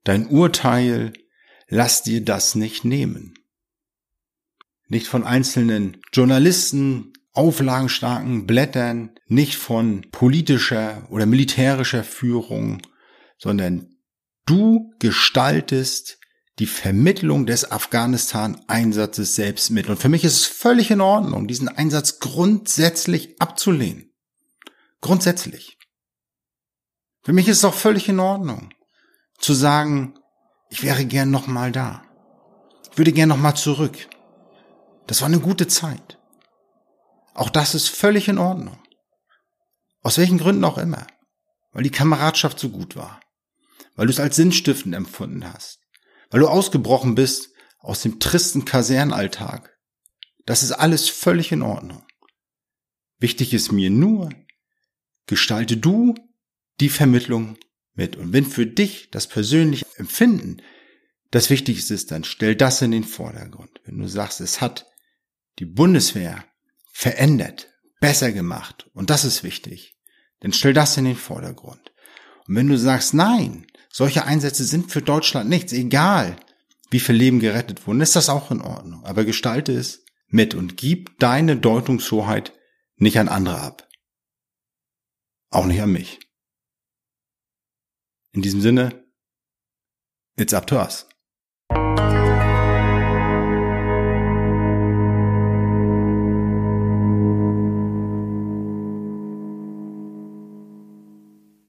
dein 0.04 0.28
Urteil, 0.28 1.14
lass 1.68 2.04
dir 2.04 2.24
das 2.24 2.56
nicht 2.56 2.86
nehmen. 2.86 3.36
Nicht 4.88 5.08
von 5.08 5.24
einzelnen 5.24 6.02
Journalisten, 6.12 7.14
auflagenstarken 7.32 8.46
Blättern, 8.46 9.16
nicht 9.28 9.56
von 9.56 10.06
politischer 10.12 11.08
oder 11.10 11.26
militärischer 11.26 12.04
Führung, 12.04 12.82
sondern 13.38 13.94
Du 14.46 14.94
gestaltest 15.00 16.20
die 16.60 16.68
Vermittlung 16.68 17.46
des 17.46 17.72
Afghanistan-Einsatzes 17.72 19.36
selbst 19.36 19.72
mit. 19.72 19.90
Und 19.90 19.98
für 19.98 20.10
mich 20.10 20.24
ist 20.24 20.34
es 20.34 20.46
völlig 20.46 20.92
in 20.92 21.02
Ordnung, 21.02 21.48
diesen 21.48 21.68
Einsatz 21.68 22.20
grundsätzlich 22.20 23.42
abzulehnen. 23.42 24.12
Grundsätzlich. 25.02 25.78
Für 27.24 27.34
mich 27.34 27.48
ist 27.48 27.58
es 27.58 27.66
auch 27.66 27.74
völlig 27.74 28.08
in 28.10 28.20
Ordnung, 28.20 28.74
zu 29.40 29.54
sagen, 29.54 30.16
ich 30.70 30.84
wäre 30.84 31.06
gern 31.06 31.32
nochmal 31.32 31.72
da. 31.72 32.04
Ich 32.92 32.98
würde 32.98 33.12
gern 33.12 33.30
nochmal 33.30 33.56
zurück. 33.56 33.98
Das 35.08 35.22
war 35.22 35.28
eine 35.28 35.40
gute 35.40 35.68
Zeit. 35.68 36.20
Auch 37.34 37.50
das 37.50 37.74
ist 37.74 37.90
völlig 37.90 38.28
in 38.28 38.38
Ordnung. 38.38 38.78
Aus 40.02 40.18
welchen 40.18 40.38
Gründen 40.38 40.64
auch 40.64 40.78
immer. 40.78 41.08
Weil 41.72 41.84
die 41.84 41.90
Kameradschaft 41.90 42.60
so 42.60 42.70
gut 42.70 42.96
war 42.96 43.20
weil 43.96 44.08
du 44.08 44.12
es 44.12 44.20
als 44.20 44.36
sinnstiftend 44.36 44.96
empfunden 44.96 45.52
hast, 45.52 45.80
weil 46.34 46.40
du 46.40 46.48
ausgebrochen 46.48 47.14
bist 47.14 47.52
aus 47.78 48.02
dem 48.02 48.20
tristen 48.20 48.66
Kasernalltag. 48.66 49.78
Das 50.48 50.64
ist 50.64 50.72
alles 50.72 51.08
völlig 51.08 51.52
in 51.52 51.62
Ordnung. 51.62 52.04
Wichtig 53.20 53.54
ist 53.54 53.72
mir 53.72 53.92
nur, 53.92 54.30
gestalte 55.28 55.78
du 55.78 56.16
die 56.80 56.90
Vermittlung 56.90 57.60
mit. 57.94 58.16
Und 58.16 58.34
wenn 58.34 58.48
für 58.48 58.66
dich 58.66 59.12
das 59.12 59.28
persönliche 59.28 59.86
Empfinden 59.98 60.64
das 61.30 61.52
Wichtigste 61.52 61.94
ist, 61.94 62.10
dann 62.10 62.24
stell 62.24 62.56
das 62.56 62.82
in 62.82 62.90
den 62.90 63.04
Vordergrund. 63.04 63.80
Wenn 63.86 64.00
du 64.00 64.08
sagst, 64.08 64.42
es 64.42 64.60
hat 64.60 64.88
die 65.60 65.66
Bundeswehr 65.66 66.44
verändert, 66.92 67.68
besser 68.00 68.32
gemacht 68.32 68.90
und 68.96 69.12
das 69.12 69.24
ist 69.24 69.44
wichtig, 69.44 70.00
dann 70.40 70.52
stell 70.52 70.74
das 70.74 70.98
in 70.98 71.06
den 71.06 71.16
Vordergrund. 71.16 71.94
Und 72.48 72.56
wenn 72.56 72.68
du 72.68 72.78
sagst, 72.80 73.14
nein, 73.14 73.68
solche 73.94 74.26
Einsätze 74.26 74.66
sind 74.66 74.92
für 74.92 75.02
Deutschland 75.02 75.50
nichts, 75.50 75.72
egal 75.72 76.36
wie 76.90 77.00
viel 77.00 77.16
Leben 77.16 77.40
gerettet 77.40 77.88
wurden, 77.88 78.02
ist 78.02 78.16
das 78.16 78.30
auch 78.30 78.52
in 78.52 78.62
Ordnung. 78.62 79.06
Aber 79.06 79.24
gestalte 79.24 79.72
es 79.72 80.04
mit 80.28 80.54
und 80.54 80.76
gib 80.78 81.18
deine 81.20 81.56
Deutungshoheit 81.56 82.54
nicht 82.98 83.18
an 83.18 83.30
andere 83.30 83.62
ab. 83.62 83.88
Auch 85.50 85.66
nicht 85.66 85.82
an 85.82 85.92
mich. 85.92 86.20
In 88.32 88.42
diesem 88.42 88.62
Sinne, 88.62 89.06
it's 90.36 90.54
up 90.54 90.68
to 90.68 90.76
us. 90.78 91.08